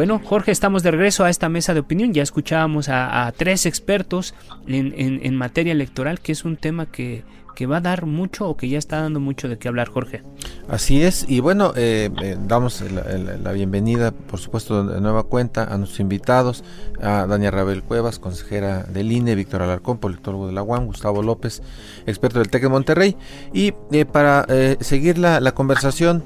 Bueno, 0.00 0.18
Jorge, 0.24 0.50
estamos 0.50 0.82
de 0.82 0.92
regreso 0.92 1.26
a 1.26 1.28
esta 1.28 1.50
mesa 1.50 1.74
de 1.74 1.80
opinión. 1.80 2.14
Ya 2.14 2.22
escuchábamos 2.22 2.88
a, 2.88 3.30
tres 3.36 3.66
expertos 3.66 4.34
en, 4.66 4.94
en 4.96 5.36
materia 5.36 5.72
electoral, 5.72 6.20
que 6.20 6.32
es 6.32 6.46
un 6.46 6.56
tema 6.56 6.86
que 6.86 7.22
que 7.54 7.66
va 7.66 7.78
a 7.78 7.80
dar 7.80 8.06
mucho 8.06 8.48
o 8.48 8.56
que 8.56 8.68
ya 8.68 8.78
está 8.78 9.00
dando 9.00 9.20
mucho 9.20 9.48
de 9.48 9.58
qué 9.58 9.68
hablar, 9.68 9.88
Jorge. 9.88 10.22
Así 10.68 11.02
es, 11.02 11.26
y 11.28 11.40
bueno, 11.40 11.72
eh, 11.76 12.10
eh, 12.22 12.36
damos 12.46 12.80
la, 12.80 13.52
bienvenida, 13.52 14.12
por 14.12 14.38
supuesto, 14.38 14.84
de 14.84 15.00
nueva 15.00 15.24
cuenta 15.24 15.64
a 15.64 15.76
nuestros 15.76 16.00
invitados, 16.00 16.64
a 17.02 17.26
Dania 17.26 17.50
Rabel 17.50 17.82
Cuevas, 17.82 18.18
consejera 18.18 18.84
del 18.84 19.10
INE, 19.10 19.34
Víctor 19.34 19.62
Alarcón, 19.62 19.98
politólogo 19.98 20.46
de 20.46 20.52
la 20.52 20.62
UAM, 20.62 20.86
Gustavo 20.86 21.22
López, 21.22 21.62
experto 22.06 22.38
del 22.38 22.50
TEC 22.50 22.62
de 22.62 22.68
Monterrey, 22.68 23.16
y 23.52 23.74
eh, 23.90 24.04
para 24.04 24.46
seguir 24.80 25.18
la, 25.18 25.52
conversación, 25.52 26.24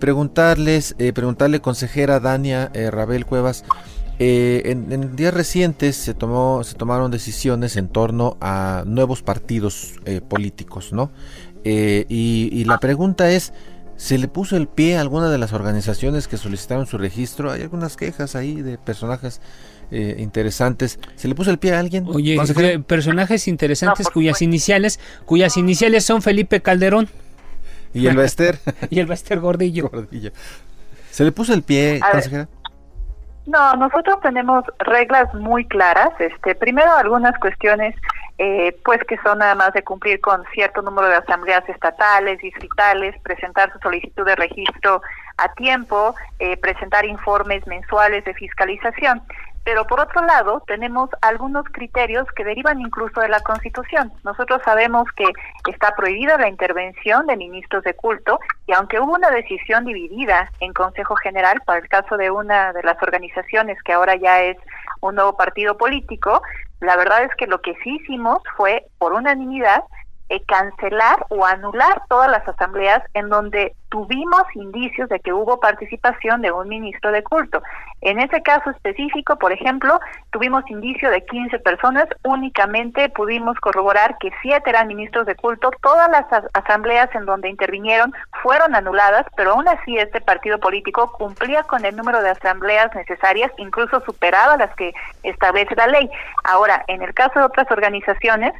preguntarles, 0.00 0.96
preguntarle, 1.14 1.60
consejera 1.60 2.20
Dania 2.20 2.70
Rabel 2.90 3.26
Cuevas, 3.26 3.64
eh, 4.18 4.62
en, 4.66 5.16
días 5.16 5.34
recientes 5.34 5.96
se 5.96 6.14
tomó, 6.14 6.62
se 6.62 6.74
tomaron 6.74 7.10
decisiones 7.10 7.76
en 7.76 7.88
torno 7.88 8.36
a 8.40 8.84
nuevos 8.86 9.22
partidos 9.22 9.94
eh, 10.04 10.20
políticos, 10.20 10.92
¿no? 10.92 11.10
Eh, 11.64 12.06
y, 12.08 12.64
la 12.64 12.78
pregunta 12.78 13.30
es, 13.30 13.52
¿se 13.96 14.18
le 14.18 14.28
puso 14.28 14.56
el 14.56 14.68
pie 14.68 14.96
a 14.96 15.00
alguna 15.00 15.30
de 15.30 15.38
las 15.38 15.52
organizaciones 15.52 16.28
que 16.28 16.36
solicitaron 16.36 16.86
su 16.86 16.98
registro? 16.98 17.50
Hay 17.50 17.62
algunas 17.62 17.96
quejas 17.96 18.36
ahí 18.36 18.62
de 18.62 18.78
personajes 18.78 19.40
interesantes. 19.90 20.98
¿Se 21.14 21.28
le 21.28 21.36
puso 21.36 21.52
el 21.52 21.58
pie 21.58 21.74
a 21.74 21.78
alguien? 21.78 22.04
Oye, 22.08 22.36
personajes 22.80 23.46
interesantes 23.46 24.08
cuyas 24.08 24.42
iniciales, 24.42 24.98
cuyas 25.24 25.56
iniciales 25.56 26.04
son 26.04 26.20
Felipe 26.20 26.60
Calderón. 26.60 27.08
Y 27.92 28.08
el 28.08 28.16
Bester. 28.16 28.58
y 28.90 28.98
el 28.98 29.06
Bester 29.06 29.38
Gordillo. 29.38 29.90
¿Se 31.12 31.24
le 31.24 31.30
puso 31.30 31.54
el 31.54 31.62
pie, 31.62 32.00
consejera? 32.12 32.48
No, 33.46 33.74
nosotros 33.74 34.20
tenemos 34.22 34.64
reglas 34.78 35.32
muy 35.34 35.66
claras. 35.66 36.10
Este, 36.18 36.54
primero 36.54 36.90
algunas 36.96 37.38
cuestiones, 37.38 37.94
eh, 38.38 38.74
pues 38.84 39.00
que 39.04 39.18
son 39.18 39.38
nada 39.38 39.54
más 39.54 39.72
de 39.74 39.82
cumplir 39.84 40.20
con 40.20 40.42
cierto 40.54 40.80
número 40.80 41.08
de 41.08 41.16
asambleas 41.16 41.68
estatales, 41.68 42.38
distritales, 42.40 43.14
presentar 43.22 43.70
su 43.72 43.78
solicitud 43.80 44.24
de 44.24 44.36
registro 44.36 45.02
a 45.36 45.52
tiempo, 45.54 46.14
eh, 46.38 46.56
presentar 46.56 47.04
informes 47.04 47.66
mensuales 47.66 48.24
de 48.24 48.32
fiscalización. 48.34 49.20
Pero 49.64 49.86
por 49.86 49.98
otro 49.98 50.22
lado, 50.24 50.62
tenemos 50.66 51.08
algunos 51.22 51.64
criterios 51.72 52.26
que 52.36 52.44
derivan 52.44 52.80
incluso 52.80 53.20
de 53.20 53.28
la 53.28 53.40
Constitución. 53.40 54.12
Nosotros 54.22 54.60
sabemos 54.62 55.04
que 55.16 55.24
está 55.70 55.94
prohibida 55.96 56.36
la 56.36 56.48
intervención 56.48 57.26
de 57.26 57.36
ministros 57.36 57.82
de 57.82 57.94
culto 57.94 58.38
y 58.66 58.72
aunque 58.72 59.00
hubo 59.00 59.14
una 59.14 59.30
decisión 59.30 59.86
dividida 59.86 60.50
en 60.60 60.74
Consejo 60.74 61.16
General 61.16 61.62
para 61.64 61.78
el 61.78 61.88
caso 61.88 62.18
de 62.18 62.30
una 62.30 62.72
de 62.74 62.82
las 62.82 63.02
organizaciones 63.02 63.82
que 63.82 63.94
ahora 63.94 64.16
ya 64.16 64.42
es 64.42 64.58
un 65.00 65.14
nuevo 65.14 65.36
partido 65.36 65.78
político, 65.78 66.42
la 66.80 66.96
verdad 66.96 67.24
es 67.24 67.34
que 67.36 67.46
lo 67.46 67.62
que 67.62 67.74
sí 67.82 67.96
hicimos 67.96 68.42
fue, 68.56 68.86
por 68.98 69.14
unanimidad, 69.14 69.82
eh, 70.30 70.42
cancelar 70.46 71.26
o 71.28 71.44
anular 71.44 72.02
todas 72.08 72.30
las 72.30 72.46
asambleas 72.48 73.02
en 73.12 73.28
donde 73.28 73.74
tuvimos 73.90 74.42
indicios 74.54 75.08
de 75.08 75.20
que 75.20 75.32
hubo 75.32 75.60
participación 75.60 76.42
de 76.42 76.50
un 76.50 76.68
ministro 76.68 77.12
de 77.12 77.22
culto. 77.22 77.62
En 78.00 78.18
ese 78.18 78.42
caso 78.42 78.70
específico, 78.70 79.36
por 79.36 79.52
ejemplo, 79.52 80.00
tuvimos 80.30 80.68
indicio 80.68 81.10
de 81.10 81.24
15 81.24 81.58
personas, 81.60 82.06
únicamente 82.24 83.08
pudimos 83.10 83.58
corroborar 83.60 84.16
que 84.18 84.30
siete 84.42 84.70
eran 84.70 84.88
ministros 84.88 85.26
de 85.26 85.36
culto, 85.36 85.70
todas 85.80 86.10
las 86.10 86.24
asambleas 86.54 87.14
en 87.14 87.24
donde 87.24 87.48
intervinieron 87.48 88.12
fueron 88.42 88.74
anuladas, 88.74 89.26
pero 89.36 89.52
aún 89.52 89.68
así 89.68 89.96
este 89.96 90.20
partido 90.20 90.58
político 90.58 91.12
cumplía 91.12 91.62
con 91.62 91.84
el 91.84 91.94
número 91.94 92.20
de 92.20 92.30
asambleas 92.30 92.94
necesarias, 92.94 93.52
incluso 93.58 94.00
superaba 94.00 94.56
las 94.56 94.74
que 94.74 94.92
establece 95.22 95.76
la 95.76 95.86
ley. 95.86 96.10
Ahora, 96.42 96.84
en 96.88 97.02
el 97.02 97.14
caso 97.14 97.38
de 97.38 97.44
otras 97.44 97.70
organizaciones, 97.70 98.54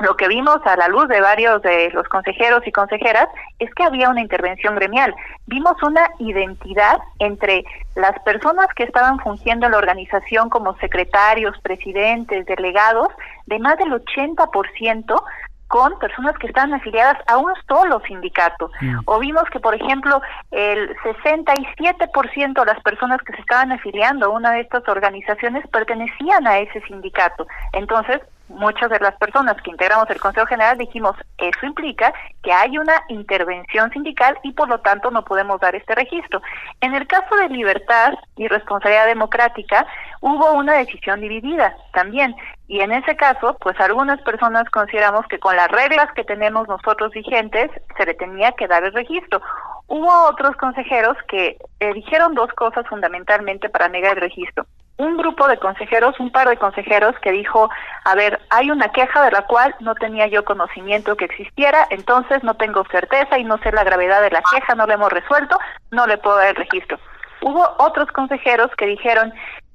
lo 0.00 0.16
que 0.16 0.28
vimos 0.28 0.58
a 0.64 0.76
la 0.76 0.88
luz 0.88 1.08
de 1.08 1.20
varios 1.20 1.62
de 1.62 1.90
los 1.90 2.08
consejeros 2.08 2.66
y 2.66 2.72
consejeras 2.72 3.28
es 3.58 3.72
que 3.74 3.84
había 3.84 4.08
una 4.08 4.20
intervención 4.20 4.74
gremial. 4.74 5.14
Vimos 5.46 5.82
una 5.82 6.08
identidad 6.18 6.98
entre 7.18 7.64
las 7.94 8.18
personas 8.20 8.66
que 8.74 8.84
estaban 8.84 9.18
fungiendo 9.20 9.66
en 9.66 9.72
la 9.72 9.78
organización 9.78 10.48
como 10.48 10.76
secretarios, 10.78 11.58
presidentes, 11.60 12.46
delegados, 12.46 13.08
de 13.46 13.58
más 13.58 13.76
del 13.78 13.92
80% 13.92 15.22
con 15.70 15.96
personas 16.00 16.36
que 16.38 16.48
estaban 16.48 16.74
afiliadas 16.74 17.16
a 17.28 17.38
un 17.38 17.52
solo 17.68 18.00
sindicato. 18.00 18.72
Mm. 18.80 18.98
O 19.04 19.20
vimos 19.20 19.44
que, 19.52 19.60
por 19.60 19.72
ejemplo, 19.72 20.20
el 20.50 20.96
67% 20.96 22.54
de 22.54 22.66
las 22.66 22.82
personas 22.82 23.20
que 23.22 23.32
se 23.34 23.40
estaban 23.40 23.70
afiliando 23.70 24.26
a 24.26 24.28
una 24.30 24.50
de 24.50 24.62
estas 24.62 24.88
organizaciones 24.88 25.64
pertenecían 25.68 26.44
a 26.48 26.58
ese 26.58 26.80
sindicato. 26.88 27.46
Entonces, 27.72 28.20
muchas 28.50 28.90
de 28.90 28.98
las 28.98 29.14
personas 29.16 29.56
que 29.62 29.70
integramos 29.70 30.10
el 30.10 30.20
Consejo 30.20 30.46
General 30.46 30.76
dijimos, 30.76 31.16
eso 31.38 31.66
implica 31.66 32.12
que 32.42 32.52
hay 32.52 32.76
una 32.76 33.02
intervención 33.08 33.90
sindical 33.90 34.36
y 34.42 34.52
por 34.52 34.68
lo 34.68 34.80
tanto 34.80 35.10
no 35.10 35.24
podemos 35.24 35.60
dar 35.60 35.74
este 35.74 35.94
registro. 35.94 36.42
En 36.80 36.94
el 36.94 37.06
caso 37.06 37.34
de 37.36 37.48
libertad 37.48 38.14
y 38.36 38.48
responsabilidad 38.48 39.06
democrática, 39.06 39.86
hubo 40.20 40.52
una 40.52 40.74
decisión 40.74 41.20
dividida 41.20 41.74
también. 41.92 42.34
Y 42.66 42.80
en 42.80 42.92
ese 42.92 43.16
caso, 43.16 43.56
pues 43.60 43.78
algunas 43.80 44.20
personas 44.22 44.68
consideramos 44.70 45.26
que 45.26 45.40
con 45.40 45.56
las 45.56 45.68
reglas 45.68 46.12
que 46.14 46.24
tenemos 46.24 46.68
nosotros 46.68 47.12
vigentes, 47.12 47.70
se 47.96 48.06
le 48.06 48.14
tenía 48.14 48.52
que 48.52 48.68
dar 48.68 48.84
el 48.84 48.92
registro. 48.92 49.40
Hubo 49.88 50.28
otros 50.28 50.56
consejeros 50.56 51.16
que 51.28 51.56
eh, 51.80 51.94
dijeron 51.94 52.34
dos 52.34 52.52
cosas 52.52 52.86
fundamentalmente 52.86 53.68
para 53.68 53.88
negar 53.88 54.16
el 54.16 54.22
registro 54.22 54.66
un 55.00 55.16
grupo 55.16 55.48
de 55.48 55.58
consejeros, 55.58 56.20
un 56.20 56.30
par 56.30 56.46
de 56.48 56.58
consejeros 56.58 57.18
que 57.22 57.32
dijo, 57.32 57.70
a 58.04 58.14
ver, 58.14 58.38
hay 58.50 58.70
una 58.70 58.90
queja 58.90 59.24
de 59.24 59.30
la 59.30 59.46
cual 59.46 59.74
no 59.80 59.94
tenía 59.94 60.26
yo 60.26 60.44
conocimiento 60.44 61.16
que 61.16 61.24
existiera, 61.24 61.86
entonces 61.88 62.42
no 62.44 62.54
tengo 62.54 62.84
certeza 62.90 63.38
y 63.38 63.44
no 63.44 63.56
sé 63.58 63.72
la 63.72 63.82
gravedad 63.82 64.20
de 64.20 64.30
la 64.30 64.42
queja, 64.52 64.74
no 64.74 64.86
la 64.86 64.94
hemos 64.94 65.10
resuelto, 65.10 65.58
no 65.90 66.06
le 66.06 66.18
puedo 66.18 66.36
dar 66.36 66.48
el 66.48 66.56
registro. 66.56 66.98
Hubo 67.40 67.66
otros 67.78 68.12
consejeros 68.12 68.70
que 68.76 68.84
dijeron, 68.84 69.32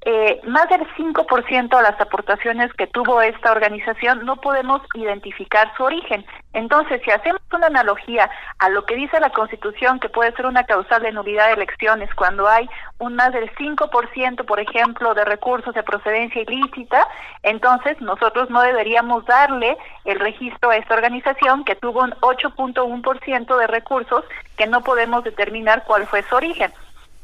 eh, 0.08 0.40
más 0.44 0.68
del 0.68 0.86
5% 0.94 1.76
de 1.76 1.82
las 1.82 2.00
aportaciones 2.00 2.72
que 2.74 2.86
tuvo 2.86 3.20
esta 3.22 3.50
organización 3.50 4.24
no 4.24 4.36
podemos 4.36 4.80
identificar 4.94 5.72
su 5.76 5.82
origen. 5.82 6.24
Entonces, 6.52 7.02
si 7.04 7.10
hacemos 7.10 7.42
una 7.52 7.66
analogía 7.66 8.30
a 8.60 8.68
lo 8.68 8.86
que 8.86 8.94
dice 8.94 9.18
la 9.18 9.30
Constitución, 9.30 9.98
que 9.98 10.08
puede 10.08 10.30
ser 10.36 10.46
una 10.46 10.62
causal 10.62 11.02
de 11.02 11.10
nulidad 11.10 11.48
de 11.48 11.54
elecciones, 11.54 12.08
cuando 12.14 12.46
hay 12.46 12.70
un 12.98 13.16
más 13.16 13.32
del 13.32 13.50
5%, 13.56 14.44
por 14.44 14.60
ejemplo, 14.60 15.12
de 15.12 15.24
recursos 15.24 15.74
de 15.74 15.82
procedencia 15.82 16.40
ilícita, 16.40 17.04
entonces 17.42 18.00
nosotros 18.00 18.48
no 18.48 18.62
deberíamos 18.62 19.26
darle 19.26 19.76
el 20.04 20.20
registro 20.20 20.70
a 20.70 20.76
esta 20.76 20.94
organización 20.94 21.64
que 21.64 21.74
tuvo 21.74 22.04
un 22.04 22.12
8.1% 22.20 23.58
de 23.58 23.66
recursos 23.66 24.24
que 24.56 24.68
no 24.68 24.82
podemos 24.82 25.24
determinar 25.24 25.82
cuál 25.84 26.06
fue 26.06 26.22
su 26.22 26.36
origen. 26.36 26.72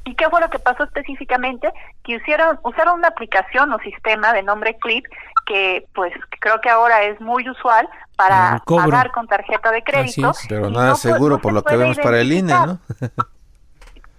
¿Y 0.04 0.14
qué 0.14 0.28
fue 0.28 0.40
lo 0.40 0.50
que 0.50 0.58
pasó 0.58 0.84
específicamente? 0.84 1.72
Que 2.02 2.16
usaron, 2.16 2.58
usaron 2.64 2.98
una 2.98 3.08
aplicación 3.08 3.72
o 3.72 3.78
sistema 3.78 4.32
de 4.32 4.42
nombre 4.42 4.76
Clip 4.78 5.04
que 5.46 5.86
pues 5.94 6.12
creo 6.40 6.60
que 6.60 6.70
ahora 6.70 7.02
es 7.02 7.20
muy 7.20 7.48
usual 7.48 7.88
para 8.16 8.62
pagar 8.66 9.10
con 9.10 9.26
tarjeta 9.26 9.70
de 9.70 9.82
crédito. 9.82 10.32
Pero 10.48 10.70
nada 10.70 10.94
seguro 10.94 11.38
por 11.38 11.52
lo 11.52 11.62
que 11.62 11.76
vemos 11.76 11.98
para 11.98 12.20
el 12.20 12.32
INE, 12.32 12.52
¿no? 12.52 12.78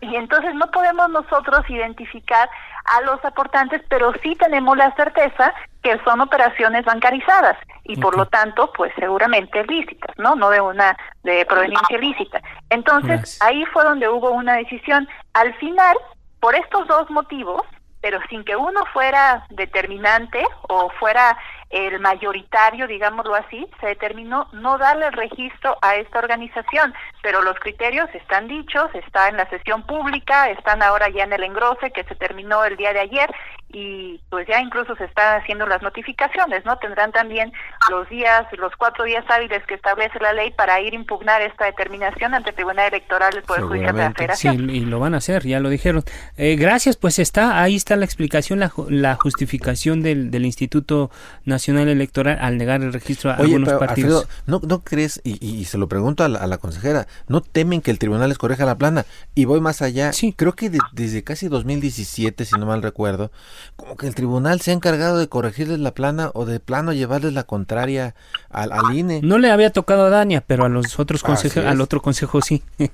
y 0.02 0.15
entonces 0.15 0.54
no 0.56 0.69
podemos 0.72 1.10
nosotros 1.10 1.62
identificar 1.69 2.50
a 2.86 3.02
los 3.02 3.24
aportantes, 3.24 3.82
pero 3.89 4.13
sí 4.22 4.36
tenemos 4.36 4.78
la 4.78 4.93
certeza 4.96 5.54
que 5.82 6.00
son 6.04 6.22
operaciones 6.22 6.86
bancarizadas 6.86 7.58
y 7.84 7.98
por 7.98 8.17
lo 8.17 8.26
tanto, 8.26 8.72
pues 8.74 8.91
seguramente 8.98 9.65
lícitas, 9.65 10.17
¿no? 10.17 10.36
No 10.36 10.50
de 10.50 10.62
una 10.62 10.98
de 11.24 11.46
proveniencia 11.46 11.98
lícita. 11.98 12.41
Entonces, 12.69 13.41
ahí 13.41 13.65
fue 13.65 13.84
donde 13.84 14.08
hubo 14.08 14.32
una 14.32 14.54
decisión. 14.56 15.08
Al 15.34 15.54
final, 15.56 15.98
por 16.39 16.56
estos 16.56 16.88
dos 16.88 17.10
motivos, 17.10 17.62
pero 18.02 18.19
sin 18.30 18.43
que 18.43 18.56
uno 18.56 18.86
fuera 18.91 19.46
determinante 19.50 20.43
o 20.63 20.89
fuera 21.00 21.38
el 21.74 22.00
mayoritario, 22.00 22.88
digámoslo 22.88 23.34
así, 23.34 23.68
se 23.82 23.88
determinó 23.88 24.48
no 24.54 24.78
darle 24.78 25.08
el 25.08 25.14
registro 25.14 25.76
a 25.82 25.96
esta 25.96 26.20
organización, 26.20 26.94
pero 27.24 27.42
los 27.42 27.60
criterios 27.60 28.08
están 28.14 28.48
dichos, 28.48 28.94
está 28.94 29.28
en 29.28 29.38
la 29.38 29.50
sesión 29.50 29.82
pública, 29.84 30.52
están 30.52 30.84
ahora 30.84 31.10
ya 31.10 31.24
en 31.24 31.34
el 31.34 31.44
engrose 31.44 31.92
que 31.92 32.04
se 32.04 32.16
terminó 32.16 32.64
el 32.64 32.78
día 32.78 32.94
de 32.94 33.00
ayer 33.00 33.36
y 33.74 34.22
pues 34.30 34.48
ya 34.48 34.62
incluso 34.62 34.96
se 34.96 35.06
están 35.06 35.42
haciendo 35.42 35.66
las 35.66 35.82
notificaciones, 35.82 36.64
¿no? 36.64 36.78
Tendrán 36.78 37.12
también 37.12 37.52
los 37.90 38.08
días, 38.08 38.46
los 38.58 38.76
cuatro 38.78 39.04
días 39.04 39.26
hábiles 39.28 39.66
que 39.66 39.74
establece 39.74 40.20
la 40.20 40.32
ley 40.32 40.52
para 40.52 40.80
ir 40.80 40.94
a 40.94 40.96
impugnar 40.96 41.42
esta 41.42 41.66
determinación 41.66 42.36
ante 42.36 42.52
el 42.52 42.56
Tribunal 42.56 42.88
Electoral 42.88 43.34
del 43.34 43.44
Poder 43.44 43.64
Judicial 43.64 43.96
de 43.96 44.02
la 44.04 44.12
Federación. 44.14 44.58
Sí, 44.58 44.78
y 44.78 44.80
lo 44.86 45.00
van 45.00 45.16
a 45.16 45.18
hacer, 45.18 45.46
ya 45.46 45.60
lo 45.60 45.70
dijeron. 45.70 46.04
Eh, 46.38 46.56
gracias, 46.56 46.98
pues 46.98 47.18
está, 47.18 47.62
ahí 47.62 47.76
está 47.76 47.96
la 47.96 48.06
explicación, 48.06 48.60
la, 48.60 48.72
la 48.90 49.16
justificación 49.16 50.04
del, 50.04 50.30
del 50.30 50.46
Instituto 50.46 51.10
Nacional 51.46 51.88
Electoral 51.88 52.38
al 52.40 52.58
negar 52.58 52.82
el 52.82 52.94
registro 52.94 53.32
a 53.32 53.36
algunos 53.36 53.74
partidos. 53.74 54.28
¿no, 54.46 54.62
¿no 54.64 54.84
crees, 54.84 55.20
y, 55.24 55.66
se 55.66 55.78
lo 55.78 55.88
pregunto 55.88 56.24
a 56.24 56.28
la, 56.30 56.58
consejera, 56.58 57.08
no 57.28 57.42
temen 57.42 57.82
que 57.82 57.92
el 57.92 58.00
tribunal 58.00 58.30
les 58.30 58.38
corrija 58.38 58.66
la 58.66 58.78
plana? 58.78 59.06
Y 59.34 59.46
voy 59.46 59.62
más 59.62 59.82
allá, 59.82 60.14
sí. 60.14 60.34
creo 60.34 60.54
que 60.54 60.72
desde 60.92 61.24
casi 61.24 61.48
2017, 61.48 62.46
si 62.46 62.60
no 62.60 62.66
mal 62.66 62.84
recuerdo, 62.84 63.32
como 63.76 63.95
que 63.95 64.08
el 64.08 64.15
tribunal 64.15 64.62
se 64.62 64.71
ha 64.71 64.73
encargado 64.73 65.17
de 65.17 65.28
corregirles 65.28 65.80
la 65.80 65.91
plana 65.91 66.32
o 66.34 66.45
de 66.45 66.60
plano 66.60 66.93
llevarles 66.93 67.34
la 67.34 67.43
contraria 67.43 68.15
al, 68.49 68.71
INE. 68.95 69.21
No 69.23 69.38
le 69.38 69.52
había 69.52 69.71
tocado 69.71 70.06
a 70.06 70.10
Dania, 70.10 70.41
pero 70.45 70.65
a 70.65 70.69
los 70.69 70.99
otros 70.99 71.23
consejos, 71.23 71.65
al 71.65 71.82
otro 71.82 72.02
consejo 72.02 72.41
sí. 72.41 72.63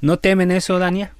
¿No 0.00 0.18
temen 0.18 0.50
eso, 0.50 0.78
Dania? 0.78 1.12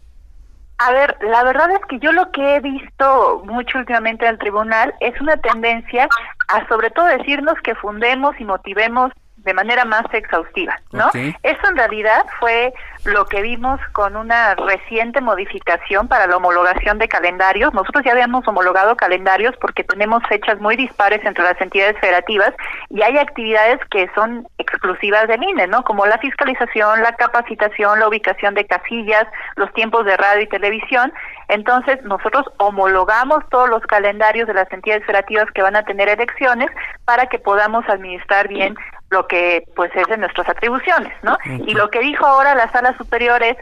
A 0.79 0.93
ver, 0.93 1.17
la 1.23 1.45
verdad 1.45 1.71
es 1.71 1.81
que 1.89 1.99
yo 2.01 2.13
lo 2.13 2.31
que 2.33 2.57
he 2.57 2.61
visto 2.61 3.43
mucho 3.47 3.79
últimamente 3.79 4.27
en 4.27 4.33
el 4.33 4.39
tribunal 4.39 4.93
es 5.01 5.19
una 5.21 5.37
tendencia 5.37 6.09
a 6.49 6.67
sobre 6.69 6.91
todo 6.91 7.07
decirnos 7.07 7.55
que 7.63 7.75
fundemos 7.77 8.35
y 8.41 8.45
motivemos 8.45 9.13
de 9.45 9.55
manera 9.55 9.85
más 9.85 10.05
exhaustiva, 10.13 10.81
¿no? 10.93 11.11
Eso 11.13 11.69
en 11.69 11.77
realidad 11.77 12.25
fue 12.41 12.73
lo 13.05 13.27
que 13.27 13.43
vimos 13.43 13.79
con 13.93 14.17
una 14.17 14.55
reciente 14.55 15.21
modificación 15.21 16.09
para 16.09 16.27
la 16.27 16.39
homologación 16.39 16.99
de 16.99 17.09
calendarios. 17.09 17.75
Nosotros 17.75 18.05
ya 18.05 18.13
habíamos 18.13 18.47
homologado 18.49 18.97
calendarios 18.97 19.55
porque 19.61 19.85
tenemos 19.85 20.23
fechas 20.29 20.59
muy 20.61 20.77
dispares 20.77 21.23
entre 21.25 21.45
las 21.45 21.61
entidades 21.61 21.99
federativas 22.01 22.53
y 22.89 23.03
hay 23.03 23.19
actividades 23.19 23.79
que 23.91 24.09
son 24.15 24.49
exclusivas 24.57 25.29
del 25.29 25.43
INE, 25.43 25.67
¿no? 25.67 25.85
Como 25.85 26.07
la 26.07 26.19
fiscalización, 26.19 27.03
la 27.03 27.13
capacitación, 27.13 28.01
la 28.01 28.09
ubicación 28.09 28.55
de 28.55 28.67
casillas, 28.67 29.27
los 29.57 29.73
tiempos 29.75 30.07
de 30.07 30.17
radio 30.17 30.43
y 30.43 30.49
televisión. 30.49 31.13
Entonces, 31.49 32.03
nosotros 32.03 32.47
homologamos 32.57 33.47
todos 33.51 33.69
los 33.69 33.83
calendarios 33.83 34.49
de 34.49 34.55
las 34.55 34.73
entidades 34.73 35.05
federativas 35.05 35.51
que 35.53 35.61
van 35.61 35.77
a 35.77 35.85
tener 35.85 36.09
elecciones 36.09 36.71
para 37.05 37.27
que 37.27 37.39
podamos 37.39 37.87
administrar 37.89 38.49
bien 38.49 38.75
lo 39.15 39.27
que 39.29 39.65
pues 39.77 39.91
es 39.95 40.07
de 40.09 40.17
nuestras 40.17 40.49
atribuciones, 40.49 41.13
¿no? 41.23 41.39
Y 41.67 41.75
lo 41.75 41.89
que 41.89 42.01
dijo 42.01 42.27
ahora 42.27 42.55
la 42.57 42.71
sala 42.73 42.97
superior 42.99 43.43
es 43.43 43.57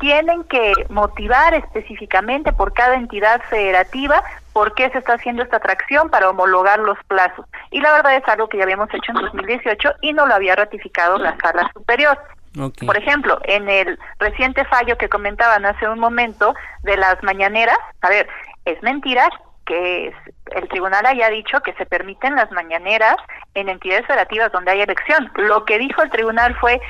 tienen 0.00 0.44
que 0.44 0.72
motivar 0.90 1.54
específicamente 1.54 2.52
por 2.52 2.72
cada 2.72 2.94
entidad 2.94 3.40
federativa 3.48 4.22
por 4.52 4.74
qué 4.74 4.90
se 4.90 4.98
está 4.98 5.14
haciendo 5.14 5.42
esta 5.42 5.56
atracción 5.56 6.10
para 6.10 6.30
homologar 6.30 6.78
los 6.78 6.98
plazos. 7.08 7.46
Y 7.70 7.80
la 7.80 7.92
verdad 7.92 8.16
es 8.16 8.28
algo 8.28 8.48
que 8.48 8.58
ya 8.58 8.64
habíamos 8.64 8.92
hecho 8.92 9.12
en 9.12 9.22
2018 9.22 9.88
y 10.02 10.12
no 10.12 10.26
lo 10.26 10.34
había 10.34 10.54
ratificado 10.54 11.18
la 11.18 11.36
sala 11.38 11.70
superior. 11.72 12.18
Por 12.86 12.96
ejemplo, 12.96 13.38
en 13.44 13.68
el 13.68 13.98
reciente 14.18 14.64
fallo 14.66 14.98
que 14.98 15.08
comentaban 15.08 15.64
hace 15.64 15.88
un 15.88 15.98
momento 15.98 16.54
de 16.82 16.96
las 16.96 17.22
mañaneras, 17.22 17.78
a 18.02 18.08
ver, 18.08 18.28
es 18.64 18.82
mentira 18.82 19.28
que 19.68 20.12
el 20.52 20.68
tribunal 20.68 21.04
haya 21.04 21.28
dicho 21.28 21.60
que 21.60 21.74
se 21.74 21.84
permiten 21.84 22.34
las 22.34 22.50
mañaneras 22.50 23.16
en 23.54 23.68
entidades 23.68 24.06
federativas 24.06 24.50
donde 24.50 24.72
hay 24.72 24.80
elección. 24.80 25.30
Lo 25.36 25.66
que 25.66 25.78
dijo 25.78 26.02
el 26.02 26.10
tribunal 26.10 26.56
fue 26.56 26.80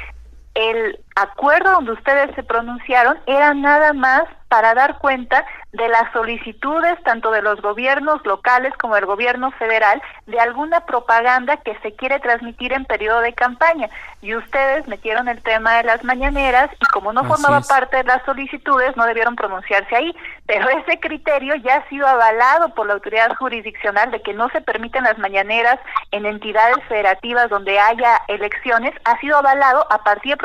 el 0.55 0.99
acuerdo 1.19 1.73
donde 1.73 1.93
ustedes 1.93 2.35
se 2.35 2.43
pronunciaron 2.43 3.19
era 3.27 3.53
nada 3.55 3.93
más 3.93 4.25
para 4.49 4.75
dar 4.75 4.99
cuenta 4.99 5.45
de 5.73 5.89
las 5.89 6.11
solicitudes 6.13 7.01
tanto 7.05 7.31
de 7.31 7.43
los 7.43 7.61
gobiernos 7.61 8.25
locales 8.25 8.73
como 8.79 8.95
del 8.95 9.05
gobierno 9.05 9.51
federal 9.53 10.01
de 10.27 10.41
alguna 10.41 10.81
propaganda 10.87 11.59
que 11.59 11.77
se 11.83 11.93
quiere 11.95 12.19
transmitir 12.21 12.73
en 12.73 12.87
periodo 12.87 13.21
de 13.21 13.35
campaña. 13.35 13.91
Y 14.23 14.35
ustedes 14.35 14.89
metieron 14.89 15.29
el 15.29 15.43
tema 15.43 15.77
de 15.77 15.85
las 15.85 16.03
mañaneras 16.03 16.71
y 16.81 16.85
como 16.87 17.13
no 17.13 17.25
formaba 17.25 17.61
parte 17.61 17.99
de 17.99 18.05
las 18.05 18.25
solicitudes 18.25 18.97
no 18.97 19.05
debieron 19.05 19.37
pronunciarse 19.37 19.95
ahí. 19.95 20.17
Pero 20.47 20.67
ese 20.71 20.99
criterio 20.99 21.55
ya 21.57 21.77
ha 21.77 21.89
sido 21.91 22.07
avalado 22.07 22.71
por 22.71 22.87
la 22.87 22.95
autoridad 22.95 23.37
jurisdiccional 23.37 24.11
de 24.11 24.23
que 24.23 24.33
no 24.33 24.49
se 24.49 24.63
permiten 24.63 25.05
las 25.05 25.19
mañaneras 25.19 25.79
en 26.11 26.25
entidades 26.25 26.83
federativas 26.89 27.51
donde 27.51 27.79
haya 27.79 28.23
elecciones, 28.29 28.95
ha 29.05 29.19
sido 29.21 29.37
avalado 29.37 29.87
a 29.91 30.03
partir 30.03 30.31
de 30.31 30.37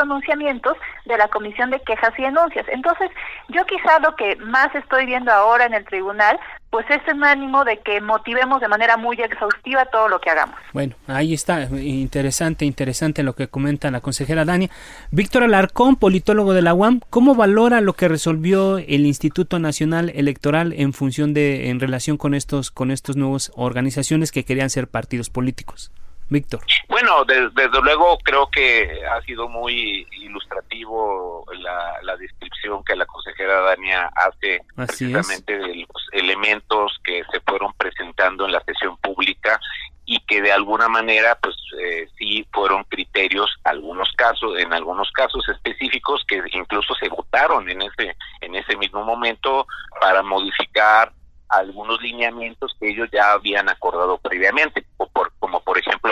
de 1.06 1.18
la 1.18 1.28
Comisión 1.28 1.70
de 1.70 1.80
Quejas 1.82 2.14
y 2.18 2.24
Denuncias. 2.24 2.66
Entonces, 2.70 3.10
yo 3.50 3.66
quizá 3.66 4.00
lo 4.00 4.16
que 4.16 4.36
más 4.38 4.74
estoy 4.76 5.06
viendo 5.06 5.32
ahora 5.32 5.66
en 5.66 5.74
el 5.74 5.86
tribunal, 5.86 6.40
pues 6.70 6.86
es 6.90 7.02
un 7.14 7.24
ánimo 7.24 7.64
de 7.66 7.78
que 7.82 8.02
motivemos 8.02 8.60
de 8.60 8.68
manera 8.68 8.98
muy 8.98 9.16
exhaustiva 9.22 9.86
todo 9.86 10.08
lo 10.08 10.20
que 10.20 10.32
hagamos. 10.32 10.56
Bueno, 10.72 10.96
ahí 11.08 11.34
está, 11.34 11.64
interesante, 11.64 12.66
interesante 12.66 13.22
lo 13.22 13.34
que 13.34 13.48
comenta 13.48 13.92
la 13.92 14.02
consejera 14.02 14.44
Dania. 14.44 14.70
Víctor 15.12 15.44
Alarcón, 15.44 15.98
politólogo 15.98 16.54
de 16.54 16.64
la 16.64 16.74
UAM, 16.74 17.02
¿cómo 17.12 17.36
valora 17.36 17.80
lo 17.82 17.94
que 17.94 18.08
resolvió 18.08 18.80
el 18.80 19.06
Instituto 19.06 19.60
Nacional 19.60 20.12
Electoral 20.16 20.74
en 20.74 20.94
función 20.94 21.34
de, 21.34 21.70
en 21.70 21.80
relación 21.80 22.18
con 22.18 22.34
estos, 22.34 22.72
con 22.72 22.90
estos 22.90 23.18
nuevos 23.18 23.52
organizaciones 23.56 24.32
que 24.32 24.44
querían 24.44 24.72
ser 24.72 24.88
partidos 24.88 25.30
políticos? 25.30 25.92
Víctor. 26.34 26.60
Bueno, 26.90 27.24
desde 27.26 27.82
luego 27.82 28.18
creo 28.24 28.50
que 28.50 29.02
ha 29.06 29.22
sido 29.22 29.48
muy 29.48 30.06
ilustrativo 30.12 31.46
la, 31.60 32.00
la 32.02 32.18
descripción 32.18 32.84
que 32.84 32.96
la 32.96 33.06
consejera 33.06 33.62
Dania 33.62 34.10
hace 34.16 34.60
precisamente 34.76 35.58
de 35.58 35.76
los 35.76 36.10
elementos 36.12 37.00
que 37.04 37.24
se 37.32 37.40
fueron 37.42 37.72
presentando 37.78 38.46
en 38.46 38.52
la 38.52 38.64
sesión 38.66 38.98
pública 38.98 39.60
y 40.06 40.20
que 40.26 40.42
de 40.42 40.52
alguna 40.52 40.90
manera 40.90 41.38
pues 41.42 41.56
eh, 41.80 42.08
sí 42.18 42.46
fueron 42.52 42.84
criterios 42.86 43.50
algunos 43.64 44.12
casos 44.18 44.58
en 44.60 44.74
algunos 44.74 45.10
casos 45.12 45.48
específicos 45.48 46.24
que 46.28 46.42
incluso 46.52 46.94
se 46.96 47.08
votaron 47.08 47.70
en 47.70 47.84
ese 47.84 48.16
en 48.42 48.56
ese 48.56 48.76
mismo 48.76 49.04
momento 49.04 49.66
para 50.02 50.22
modificar 50.22 51.14
algunos 51.54 52.02
lineamientos 52.02 52.76
que 52.80 52.90
ellos 52.90 53.10
ya 53.12 53.34
habían 53.34 53.70
acordado 53.70 54.18
previamente, 54.18 54.86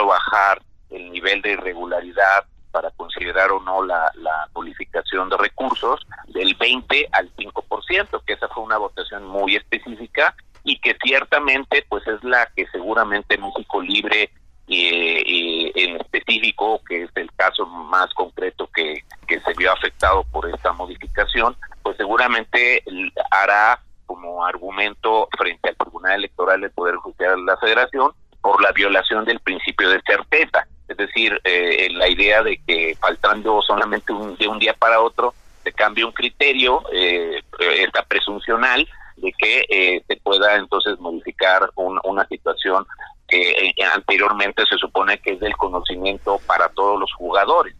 bajar 0.00 0.62
el 0.90 1.10
nivel 1.10 1.42
de 1.42 1.52
irregularidad 1.52 2.46
para 2.70 2.90
considerar 2.92 3.52
o 3.52 3.60
no 3.60 3.84
la, 3.84 4.10
la 4.14 4.48
de 4.54 5.36
recursos 5.36 6.00
del 6.28 6.54
20 6.54 7.08
al 7.12 7.30
5%, 7.36 8.22
que 8.26 8.32
esa 8.32 8.48
fue 8.48 8.64
una 8.64 8.78
votación 8.78 9.24
muy 9.26 9.56
específica 9.56 10.34
y 10.64 10.80
que 10.80 10.96
ciertamente 11.02 11.84
pues 11.88 12.06
es 12.06 12.22
la 12.24 12.46
que 12.56 12.66
seguramente 12.68 13.36
México 13.36 13.82
Libre 13.82 14.30
eh, 14.68 15.72
en 15.74 15.96
específico, 16.00 16.80
que 16.88 17.02
es 17.02 17.10
el 17.16 17.30
caso 17.32 17.66
más 17.66 18.12
concreto 18.14 18.68
que, 18.74 19.04
que 19.26 19.40
se 19.40 19.52
vio 19.54 19.72
afectado 19.72 20.24
por 20.24 20.48
esta 20.48 20.72
modificación, 20.72 21.56
pues 21.82 21.96
seguramente 21.96 22.82
hará 23.30 23.80
como 24.06 24.44
argumento 24.44 25.28
frente 25.36 25.68
al 25.68 25.76
Tribunal 25.76 26.14
Electoral 26.14 26.60
del 26.60 26.70
Poder 26.70 26.96
Judicial 26.96 27.36
de 27.36 27.42
la 27.42 27.56
Federación 27.58 28.12
por 28.42 28.62
la 28.62 28.72
violación 28.72 29.24
del 29.24 29.40
principio 29.40 29.88
de 29.88 30.00
certeza. 30.02 30.66
Es 30.88 30.96
decir, 30.96 31.40
eh, 31.44 31.88
la 31.92 32.08
idea 32.08 32.42
de 32.42 32.60
que 32.66 32.96
faltando 33.00 33.62
solamente 33.62 34.12
un, 34.12 34.36
de 34.36 34.48
un 34.48 34.58
día 34.58 34.74
para 34.74 35.00
otro 35.00 35.34
se 35.62 35.72
cambie 35.72 36.04
un 36.04 36.12
criterio, 36.12 36.82
eh, 36.92 37.40
esta 37.78 38.02
presuncional, 38.02 38.86
de 39.16 39.32
que 39.38 39.64
eh, 39.68 40.02
se 40.06 40.16
pueda 40.16 40.56
entonces 40.56 40.98
modificar 40.98 41.70
una 41.76 42.26
situación 42.26 42.84
que 43.28 43.50
eh, 43.50 43.74
anteriormente 43.94 44.66
se 44.66 44.76
supone 44.76 45.18
que 45.18 45.32
es 45.32 45.40
del 45.40 45.56
conocimiento 45.56 46.40
para 46.46 46.68
todos 46.70 46.98
los 46.98 47.12
jugadores. 47.14 47.76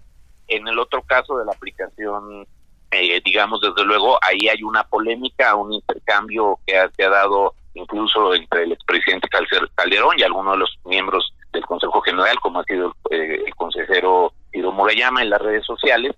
En 0.46 0.68
el 0.68 0.79
otro 0.79 1.03
caso 1.03 1.37
de 1.38 1.44
la 1.44 1.53
aplicación 1.53 2.46
eh, 2.92 3.22
digamos, 3.25 3.61
desde 3.61 3.85
luego, 3.85 4.18
ahí 4.22 4.48
hay 4.48 4.62
una 4.62 4.85
polémica, 4.85 5.55
un 5.55 5.72
intercambio 5.72 6.59
que 6.66 6.77
ha, 6.77 6.90
se 6.90 7.05
ha 7.05 7.09
dado 7.09 7.55
incluso 7.75 8.35
entre 8.35 8.65
el 8.65 8.73
expresidente 8.73 9.29
Calderón 9.75 10.19
y 10.19 10.23
algunos 10.23 10.55
de 10.55 10.59
los 10.59 10.79
miembros 10.85 11.33
del 11.53 11.65
Consejo 11.65 12.01
General, 12.03 12.39
como 12.41 12.61
ha 12.61 12.65
sido 12.65 12.95
eh, 13.11 13.43
el 13.47 13.55
consejero 13.55 14.33
Tiro 14.51 14.73
Murayama 14.73 15.23
en 15.23 15.31
las 15.31 15.41
redes 15.41 15.65
sociales, 15.65 16.15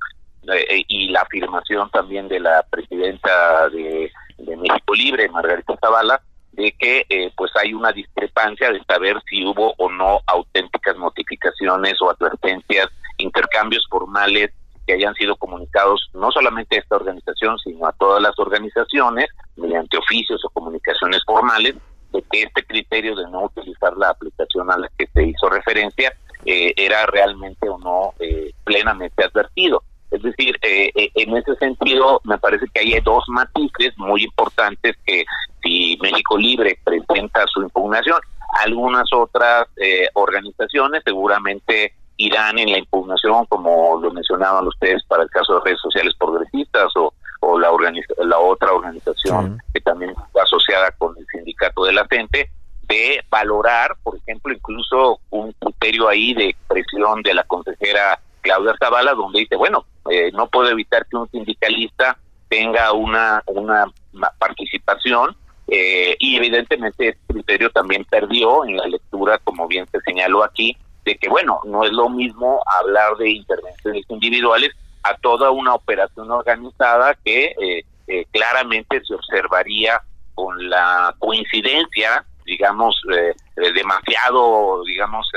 eh, 0.53 0.85
y 0.89 1.09
la 1.09 1.23
afirmación 1.23 1.89
también 1.91 2.29
de 2.29 2.41
la 2.41 2.65
presidenta 2.71 3.69
de, 3.71 4.11
México 4.39 4.95
Libre, 4.95 5.29
Margarita 5.29 5.77
Zavala, 5.81 6.21
de 6.53 6.73
que 6.73 7.33
pues 7.37 7.51
hay 7.57 7.73
una 7.73 7.93
discrepancia 7.93 8.71
de 8.71 8.83
saber 8.85 9.17
si 9.29 9.45
hubo 9.45 9.75
o 9.79 9.91
no 9.91 10.21
auténticas 10.27 10.97
notificaciones 10.97 12.01
o 12.01 12.11
advertencias, 12.11 12.89
intercambios 13.19 13.87
formales 13.89 14.51
que 14.87 14.95
hayan 14.95 15.15
sido 15.15 15.37
comunicados 15.37 16.11
no 16.15 16.31
solamente 16.31 16.77
a 16.77 16.81
esta 16.81 16.97
organización, 16.97 17.59
sino 17.59 17.87
a 17.87 17.93
todas 17.93 18.23
las 18.23 18.39
organizaciones, 18.39 19.27
mediante 19.57 19.99
oficios 19.99 20.45
o 20.45 20.51
comunicaciones 20.51 21.21
formales, 21.25 21.75
de 22.13 22.23
que 22.31 22.43
este 22.43 22.65
criterio 22.65 23.17
de 23.17 23.29
no 23.31 23.45
utilizar 23.45 23.97
la 23.97 24.11
aplicación 24.11 24.71
a 24.71 24.79
la 24.79 24.89
que 24.97 25.07
se 25.13 25.25
hizo 25.25 25.49
referencia 25.49 26.15
eh, 26.45 26.73
era 26.77 27.07
realmente 27.07 27.69
o 27.69 27.79
no 27.79 28.15
eh, 28.21 28.53
plenamente 28.65 29.25
advertido. 29.25 29.83
Es 30.15 30.23
decir, 30.23 30.57
eh, 30.63 30.93
en 30.95 31.37
ese 31.37 31.57
sentido, 31.57 32.21
me 32.23 32.39
parece 32.39 32.67
que 32.73 32.81
hay 32.81 33.01
dos 33.01 33.25
matices 33.27 33.95
muy 33.97 34.23
importantes 34.23 34.95
que 35.05 35.25
si 35.61 35.99
México 36.01 36.39
Libre 36.39 36.79
presenta 36.85 37.45
su 37.53 37.63
impugnación. 37.63 38.21
Algunas 38.65 39.13
otras 39.13 39.67
eh, 39.77 40.07
organizaciones 40.15 41.03
seguramente 41.05 41.95
irán 42.17 42.59
en 42.59 42.71
la 42.71 42.79
impugnación, 42.79 43.47
como 43.47 44.01
lo 44.01 44.11
mencionaban 44.13 44.67
ustedes 44.67 45.03
para 45.07 45.23
el 45.23 45.31
caso 45.31 45.55
de 45.55 45.65
redes 45.65 45.81
sociales 45.81 46.15
progresistas 46.19 46.95
o, 46.97 47.13
o 47.41 47.59
la, 47.59 47.71
la 48.19 48.39
otra 48.39 48.73
organización 48.73 49.61
que 49.73 49.81
también 49.81 50.11
está 50.11 50.43
asociada 50.43 50.91
con 50.93 51.17
el 51.19 51.27
sindicato 51.27 51.85
de 51.85 51.93
la 51.93 52.07
gente, 52.11 52.51
de 52.83 53.21
valorar, 53.31 53.97
por 54.03 54.17
ejemplo, 54.17 54.53
incluso 54.53 55.19
un 55.31 55.53
criterio 55.53 56.09
ahí 56.09 56.35
de 56.35 56.51
expresión 56.51 57.23
de 57.23 57.35
la 57.35 57.45
consejera 57.45 58.21
Claudia 58.43 58.75
Zavala, 58.79 59.15
donde 59.15 59.41
dice, 59.41 59.57
bueno, 59.57 59.87
eh, 60.11 60.31
no 60.33 60.49
puedo 60.49 60.69
evitar 60.71 61.07
que 61.07 61.17
un 61.17 61.29
sindicalista 61.31 62.19
tenga 62.49 62.93
una, 62.93 63.43
una 63.47 63.87
participación 64.39 65.35
eh, 65.67 66.15
y 66.19 66.37
evidentemente 66.37 67.09
este 67.09 67.33
criterio 67.33 67.71
también 67.71 68.05
perdió 68.05 68.65
en 68.65 68.77
la 68.77 68.87
lectura, 68.87 69.39
como 69.39 69.67
bien 69.67 69.87
se 69.91 70.01
señaló 70.01 70.45
aquí, 70.45 70.77
de 71.05 71.17
que, 71.17 71.29
bueno, 71.29 71.61
no 71.65 71.85
es 71.85 71.93
lo 71.93 72.09
mismo 72.09 72.63
hablar 72.67 73.17
de 73.17 73.31
intervenciones 73.31 74.05
individuales 74.09 74.71
a 75.03 75.15
toda 75.19 75.51
una 75.51 75.75
operación 75.75 76.31
organizada 76.31 77.15
que 77.25 77.55
eh, 77.61 77.85
eh, 78.07 78.25
claramente 78.33 79.03
se 79.05 79.15
observaría 79.15 80.01
con 80.35 80.69
la 80.69 81.15
coincidencia, 81.19 82.25
digamos, 82.45 83.01
eh, 83.15 83.35
demasiado, 83.75 84.83
digamos, 84.85 85.31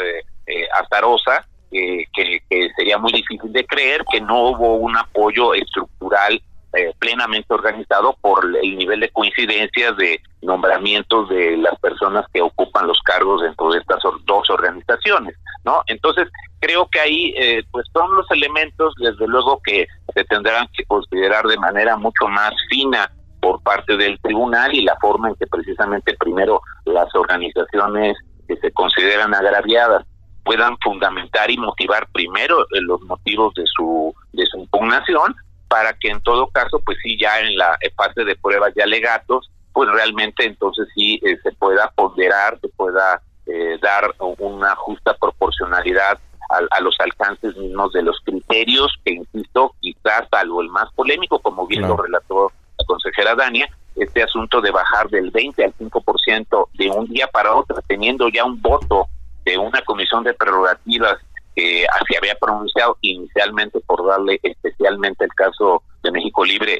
azarosa, 0.73 1.45
que 1.69 2.41
sería 2.75 2.97
muy 2.97 3.11
difícil 3.11 3.51
de 3.51 3.65
creer 3.65 4.05
que 4.09 4.21
no 4.21 4.49
hubo 4.49 4.75
un 4.75 4.95
apoyo 4.95 5.53
estructural 5.53 6.41
eh, 6.77 6.93
plenamente 6.99 7.53
organizado 7.53 8.15
por 8.21 8.45
el 8.45 8.77
nivel 8.77 8.99
de 8.99 9.09
coincidencias 9.09 9.97
de 9.97 10.21
nombramientos 10.41 11.27
de 11.29 11.57
las 11.57 11.77
personas 11.79 12.25
que 12.31 12.41
ocupan 12.41 12.85
los 12.85 12.99
cargos 13.01 13.41
dentro 13.41 13.71
de 13.71 13.79
estas 13.79 13.99
dos 14.25 14.49
organizaciones, 14.49 15.35
¿no? 15.65 15.81
Entonces, 15.87 16.27
creo 16.59 16.87
que 16.87 16.99
ahí 16.99 17.33
eh, 17.35 17.63
pues 17.71 17.87
son 17.91 18.13
los 18.15 18.29
elementos, 18.31 18.93
desde 18.97 19.27
luego, 19.27 19.59
que 19.63 19.87
se 20.13 20.23
tendrán 20.25 20.67
que 20.75 20.85
considerar 20.85 21.45
de 21.45 21.57
manera 21.57 21.97
mucho 21.97 22.27
más 22.27 22.53
fina 22.69 23.11
por 23.41 23.61
parte 23.63 23.97
del 23.97 24.19
tribunal 24.19 24.73
y 24.75 24.81
la 24.81 24.95
forma 25.01 25.29
en 25.29 25.35
que 25.35 25.47
precisamente 25.47 26.15
primero 26.15 26.61
las 26.85 27.13
organizaciones 27.15 28.17
que 28.47 28.55
se 28.57 28.71
consideran 28.71 29.33
agraviadas 29.33 30.05
puedan 30.43 30.77
fundamentar 30.77 31.51
y 31.51 31.57
motivar 31.57 32.07
primero 32.13 32.61
eh, 32.61 32.81
los 32.81 33.01
motivos 33.01 33.53
de 33.55 33.63
su 33.65 34.13
de 34.31 34.45
su 34.45 34.59
impugnación 34.59 35.35
para 35.67 35.93
que 35.93 36.09
en 36.09 36.21
todo 36.21 36.47
caso, 36.47 36.79
pues 36.85 36.97
sí, 37.01 37.17
ya 37.19 37.39
en 37.39 37.55
la 37.57 37.77
fase 37.95 38.23
de 38.23 38.35
pruebas 38.35 38.73
y 38.75 38.81
alegatos, 38.81 39.51
pues 39.73 39.89
realmente 39.91 40.45
entonces 40.45 40.87
sí 40.95 41.19
eh, 41.23 41.37
se 41.43 41.51
pueda 41.53 41.91
ponderar, 41.91 42.59
se 42.59 42.67
pueda 42.69 43.21
eh, 43.45 43.77
dar 43.81 44.13
una 44.39 44.75
justa 44.75 45.13
proporcionalidad 45.15 46.19
a, 46.49 46.79
los 46.81 46.95
alcances 46.99 47.55
mismos 47.57 47.91
de 47.93 48.01
los 48.01 48.19
criterios, 48.23 48.97
que 49.03 49.13
insisto, 49.13 49.75
quizás 49.81 50.27
salvo 50.31 50.61
el 50.61 50.69
más 50.69 50.91
polémico, 50.93 51.39
como 51.39 51.67
bien 51.67 51.81
lo 51.81 51.97
relató 51.97 52.51
la 52.77 52.85
consejera 52.85 53.35
Dania, 53.35 53.69
este 53.95 54.23
asunto 54.23 54.61
de 54.61 54.71
bajar 54.71 55.09
del 55.09 55.31
20 55.31 55.63
al 55.63 55.73
5% 55.73 56.67
de 56.73 56.89
un 56.89 57.07
día 57.07 57.27
para 57.27 57.53
otro, 57.53 57.75
teniendo 57.87 58.29
ya 58.29 58.45
un 58.45 58.61
voto 58.61 59.07
de 59.43 59.57
una 59.57 59.81
comisión 59.81 60.23
de 60.23 60.33
prerrogativas 60.33 61.17
que 61.57 61.87
se 62.07 62.17
había 62.17 62.35
pronunciado 62.35 62.97
inicialmente 63.01 63.79
por 63.79 64.05
darle 64.05 64.39
especialmente 64.43 65.25
el 65.25 65.33
caso 65.33 65.81
de 66.03 66.11
México 66.11 66.45
Libre 66.45 66.79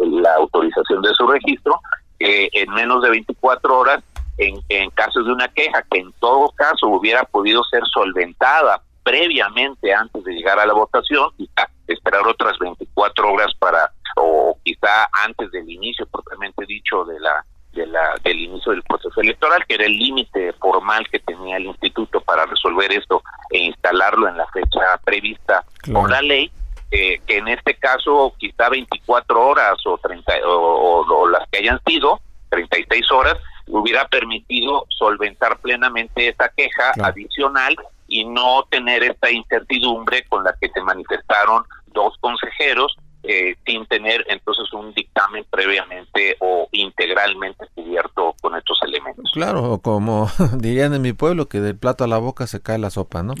la 0.00 0.34
autorización 0.34 1.00
de 1.02 1.14
su 1.14 1.28
registro, 1.28 1.78
en 2.18 2.68
menos 2.74 3.02
de 3.02 3.10
24 3.10 3.78
horas, 3.78 4.02
en, 4.36 4.56
en 4.68 4.90
casos 4.90 5.26
de 5.26 5.32
una 5.32 5.46
queja 5.46 5.80
que 5.88 6.00
en 6.00 6.12
todo 6.14 6.50
caso 6.56 6.88
hubiera 6.88 7.22
podido 7.22 7.62
ser 7.70 7.82
solventada 7.94 8.82
previamente 9.04 9.94
antes 9.94 10.24
de 10.24 10.32
llegar 10.32 10.58
a 10.58 10.66
la 10.66 10.74
votación, 10.74 11.30
quizá 11.36 11.70
esperar 11.86 12.26
otras 12.26 12.58
24 12.58 13.32
horas 13.32 13.52
para, 13.60 13.92
o 14.16 14.58
quizá 14.64 15.08
antes 15.24 15.52
del 15.52 15.70
inicio 15.70 16.04
propiamente 16.06 16.66
dicho 16.66 17.04
de 17.04 17.20
la 17.20 17.46
de 17.76 17.86
la, 17.86 18.14
del 18.24 18.40
inicio 18.40 18.72
del 18.72 18.82
proceso 18.82 19.20
electoral, 19.20 19.64
que 19.66 19.74
era 19.74 19.84
el 19.84 19.96
límite 19.96 20.52
formal 20.54 21.06
que 21.10 21.20
tenía 21.20 21.58
el 21.58 21.66
instituto 21.66 22.20
para 22.20 22.46
resolver 22.46 22.90
esto 22.90 23.22
e 23.50 23.58
instalarlo 23.58 24.28
en 24.28 24.36
la 24.36 24.46
fecha 24.48 24.80
prevista 25.04 25.64
por 25.92 26.10
la 26.10 26.22
ley, 26.22 26.50
eh, 26.90 27.20
que 27.26 27.36
en 27.36 27.48
este 27.48 27.74
caso 27.74 28.34
quizá 28.38 28.68
24 28.70 29.40
horas 29.40 29.74
o, 29.86 29.98
30, 29.98 30.32
o, 30.46 31.28
las 31.28 31.48
que 31.50 31.58
hayan 31.58 31.80
sido, 31.86 32.20
36 32.48 33.12
horas, 33.12 33.36
hubiera 33.68 34.08
permitido 34.08 34.86
solventar 34.88 35.58
plenamente 35.58 36.28
esa 36.28 36.48
queja 36.56 36.92
adicional 37.02 37.76
y 38.08 38.24
no 38.24 38.64
tener 38.70 39.02
esta 39.02 39.30
incertidumbre 39.30 40.24
con 40.28 40.44
la 40.44 40.54
que 40.60 40.68
se 40.70 40.80
manifestaron 40.80 41.64
dos 41.88 42.16
consejeros 42.20 42.96
eh, 43.28 43.56
sin 43.66 43.86
tener 43.86 44.24
entonces 44.28 44.72
un 44.72 44.92
dictamen 44.94 45.44
previamente 45.50 46.36
o 46.40 46.68
integralmente 46.72 47.66
cubierto 47.74 48.34
con 48.40 48.56
estos 48.56 48.78
elementos. 48.82 49.30
Claro, 49.32 49.80
como 49.82 50.30
dirían 50.58 50.94
en 50.94 51.02
mi 51.02 51.12
pueblo, 51.12 51.48
que 51.48 51.60
del 51.60 51.76
plato 51.76 52.04
a 52.04 52.08
la 52.08 52.18
boca 52.18 52.46
se 52.46 52.60
cae 52.60 52.78
la 52.78 52.90
sopa, 52.90 53.22
¿no? 53.22 53.34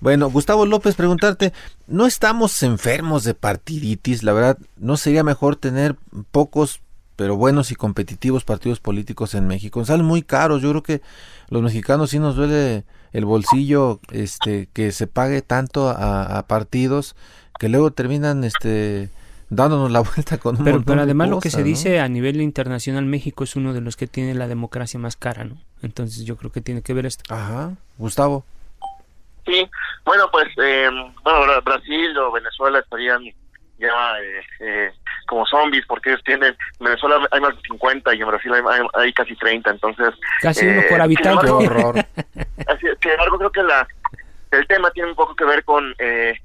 Bueno, 0.00 0.30
Gustavo 0.30 0.66
López, 0.66 0.94
preguntarte, 0.96 1.52
¿no 1.86 2.06
estamos 2.06 2.62
enfermos 2.62 3.24
de 3.24 3.34
partiditis? 3.34 4.22
La 4.22 4.32
verdad, 4.32 4.58
¿no 4.76 4.96
sería 4.96 5.24
mejor 5.24 5.56
tener 5.56 5.96
pocos 6.30 6.80
pero 7.14 7.36
buenos 7.36 7.70
y 7.70 7.76
competitivos 7.76 8.42
partidos 8.42 8.80
políticos 8.80 9.34
en 9.34 9.46
México. 9.46 9.84
Salen 9.84 10.04
muy 10.04 10.22
caros, 10.22 10.62
yo 10.62 10.70
creo 10.70 10.82
que 10.82 11.02
los 11.50 11.62
mexicanos 11.62 12.10
sí 12.10 12.18
nos 12.18 12.36
duele 12.36 12.84
el 13.12 13.24
bolsillo 13.26 14.00
este 14.10 14.68
que 14.72 14.90
se 14.92 15.06
pague 15.06 15.42
tanto 15.42 15.88
a, 15.90 16.38
a 16.38 16.46
partidos 16.46 17.14
que 17.58 17.68
luego 17.68 17.92
terminan 17.92 18.42
este 18.42 19.10
dándonos 19.54 19.90
la 19.90 20.00
vuelta 20.14 20.38
con 20.38 20.56
un 20.56 20.64
pero, 20.64 20.82
pero 20.82 21.02
además 21.02 21.28
lo 21.28 21.40
que 21.40 21.50
se 21.50 21.62
dice 21.62 22.00
a 22.00 22.08
nivel 22.08 22.40
internacional 22.40 23.04
México 23.04 23.44
es 23.44 23.54
uno 23.56 23.72
de 23.72 23.80
los 23.80 23.96
que 23.96 24.06
tiene 24.06 24.34
la 24.34 24.48
democracia 24.48 24.98
más 24.98 25.16
cara 25.16 25.44
no 25.44 25.56
entonces 25.82 26.24
yo 26.24 26.36
creo 26.36 26.52
que 26.52 26.60
tiene 26.60 26.82
que 26.82 26.94
ver 26.94 27.06
esto. 27.06 27.24
Ajá. 27.34 27.72
Gustavo. 27.98 28.44
Sí. 29.44 29.68
Bueno 30.04 30.24
pues 30.30 30.46
eh, 30.62 30.88
bueno 31.24 31.60
Brasil 31.62 32.16
o 32.18 32.32
Venezuela 32.32 32.78
estarían 32.78 33.24
ya 33.78 34.18
eh, 34.20 34.42
eh, 34.60 34.92
como 35.26 35.44
zombies 35.46 35.84
porque 35.86 36.10
ellos 36.10 36.22
tienen 36.24 36.56
en 36.78 36.84
Venezuela 36.86 37.26
hay 37.32 37.40
más 37.40 37.56
de 37.56 37.62
50 37.62 38.14
y 38.14 38.20
en 38.20 38.28
Brasil 38.28 38.52
hay, 38.94 39.12
casi 39.12 39.34
30 39.34 39.70
entonces 39.70 40.14
casi 40.40 40.66
uno 40.66 40.82
por 40.88 41.00
habitante. 41.00 41.50
horror. 41.50 41.94
sin 43.02 43.10
embargo 43.10 43.38
creo 43.38 43.50
que 43.50 43.62
la 43.64 43.86
el 44.52 44.66
tema 44.68 44.90
tiene 44.92 45.10
un 45.10 45.16
poco 45.16 45.34
que 45.34 45.44
ver 45.44 45.64
con 45.64 45.94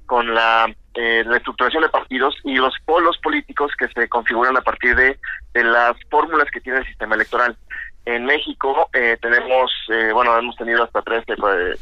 con 0.08 0.34
la 0.34 0.74
eh, 0.98 1.24
la 1.26 1.38
estructuración 1.38 1.84
de 1.84 1.90
partidos 1.90 2.36
y 2.44 2.56
los 2.56 2.74
polos 2.86 3.18
políticos 3.20 3.72
que 3.78 3.88
se 3.88 4.10
configuran 4.10 4.58
a 4.58 4.62
partir 4.62 4.96
de, 4.96 5.20
de 5.54 5.64
las 5.64 5.96
fórmulas 6.10 6.50
que 6.52 6.60
tiene 6.60 6.80
el 6.80 6.86
sistema 6.88 7.16
electoral. 7.16 7.56
En 8.06 8.26
México 8.26 8.90
eh, 8.94 9.18
tenemos, 9.22 9.70
eh, 9.90 10.12
bueno, 10.14 10.38
hemos 10.38 10.56
tenido 10.56 10.82
hasta 10.82 11.02
tres 11.02 11.26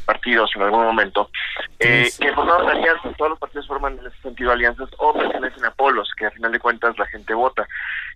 partidos 0.04 0.50
en 0.56 0.62
algún 0.62 0.84
momento, 0.84 1.30
eh, 1.78 2.08
que 2.20 2.32
forman 2.32 2.68
alianzas, 2.68 3.16
todos 3.16 3.30
los 3.30 3.38
partidos 3.38 3.68
forman 3.68 3.96
en 3.98 4.06
ese 4.06 4.20
sentido 4.22 4.50
alianzas 4.50 4.88
o 4.98 5.12
pertenecen 5.12 5.64
a 5.64 5.70
polos, 5.70 6.10
que 6.18 6.26
a 6.26 6.30
final 6.32 6.50
de 6.50 6.58
cuentas 6.58 6.98
la 6.98 7.06
gente 7.06 7.32
vota. 7.32 7.66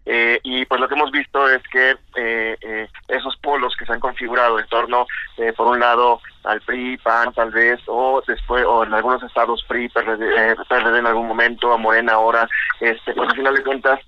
Eh, 0.06 0.40
y 0.42 0.64
pues 0.64 0.80
lo 0.80 0.88
que 0.88 0.94
hemos 0.94 1.12
visto 1.12 1.48
es 1.48 1.62
que 1.68 1.90
eh, 2.16 2.56
eh, 2.60 2.88
esos 3.08 3.36
polos 3.36 3.76
que 3.78 3.86
se 3.86 3.92
han 3.92 4.00
configurado 4.00 4.58
en 4.58 4.66
torno, 4.66 5.06
por 5.56 5.68
un 5.68 5.78
lado, 5.78 6.20
al 6.44 6.60
PRI, 6.62 6.96
PAN 6.98 7.32
tal 7.32 7.50
vez, 7.50 7.80
o 7.86 8.22
después, 8.26 8.64
o 8.66 8.84
en 8.84 8.94
algunos 8.94 9.22
estados 9.22 9.64
PRI, 9.68 9.88
PRD, 9.88 10.98
en 10.98 11.06
algún 11.06 11.28
momento, 11.28 11.72
a 11.72 11.76
Morena 11.76 12.14
ahora, 12.14 12.48
este, 12.80 13.12
pues 13.12 13.28
al 13.28 13.36
final 13.36 13.54
de 13.54 13.62
cuentas 13.62 14.00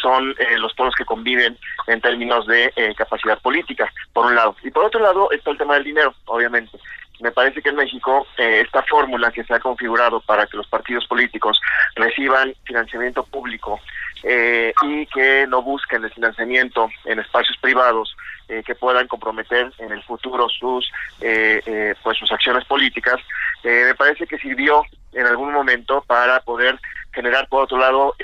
son 0.00 0.34
los 0.58 0.72
polos 0.74 0.94
que 0.96 1.04
conviven 1.04 1.58
en 1.86 2.00
términos 2.00 2.46
de 2.46 2.72
capacidad 2.96 3.38
política, 3.40 3.92
por 4.12 4.26
un 4.26 4.34
lado. 4.34 4.56
Y 4.62 4.70
por 4.70 4.84
otro 4.84 5.00
lado 5.00 5.30
está 5.30 5.50
el 5.50 5.58
tema 5.58 5.74
del 5.74 5.84
dinero, 5.84 6.14
obviamente 6.26 6.78
me 7.20 7.32
parece 7.32 7.62
que 7.62 7.70
en 7.70 7.76
México 7.76 8.26
esta 8.36 8.82
fórmula 8.82 9.30
que 9.30 9.44
se 9.44 9.54
ha 9.54 9.60
configurado 9.60 10.20
para 10.20 10.46
que 10.46 10.56
los 10.56 10.66
partidos 10.66 11.06
políticos 11.06 11.60
reciban 11.94 12.54
financiamiento 12.64 13.24
público 13.24 13.80
eh, 14.26 14.72
y 14.82 15.06
que 15.06 15.46
no 15.46 15.62
busquen 15.62 16.02
el 16.02 16.10
financiamiento 16.10 16.88
en 17.04 17.18
espacios 17.18 17.58
privados 17.58 18.16
eh, 18.48 18.62
que 18.64 18.74
puedan 18.74 19.06
comprometer 19.06 19.70
en 19.78 19.92
el 19.92 20.02
futuro 20.02 20.48
sus 20.48 20.90
eh, 21.20 21.94
pues 22.02 22.18
sus 22.18 22.32
acciones 22.32 22.64
políticas. 22.64 23.20
Me 23.62 23.94
parece 23.94 24.26
que 24.26 24.38
sirvió 24.38 24.82
en 25.12 25.26
algún 25.26 25.52
momento 25.52 26.02
para 26.06 26.40
poder 26.40 26.78
generar 27.14 27.48
por 27.48 27.64
otro 27.64 27.78
lado 27.78 28.14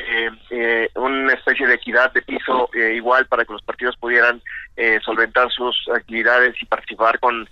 una 0.94 1.33
especie 1.33 1.66
de 1.66 1.74
equidad 1.74 2.12
de 2.12 2.22
piso 2.22 2.68
igual 2.74 3.26
para 3.26 3.44
que 3.44 3.53
los 3.53 3.62
partidos 3.62 3.96
pudieran 3.96 4.42
solventar 5.03 5.50
sus 5.50 5.76
actividades 5.94 6.55
y 6.61 6.66
participar 6.66 7.18
con 7.20 7.48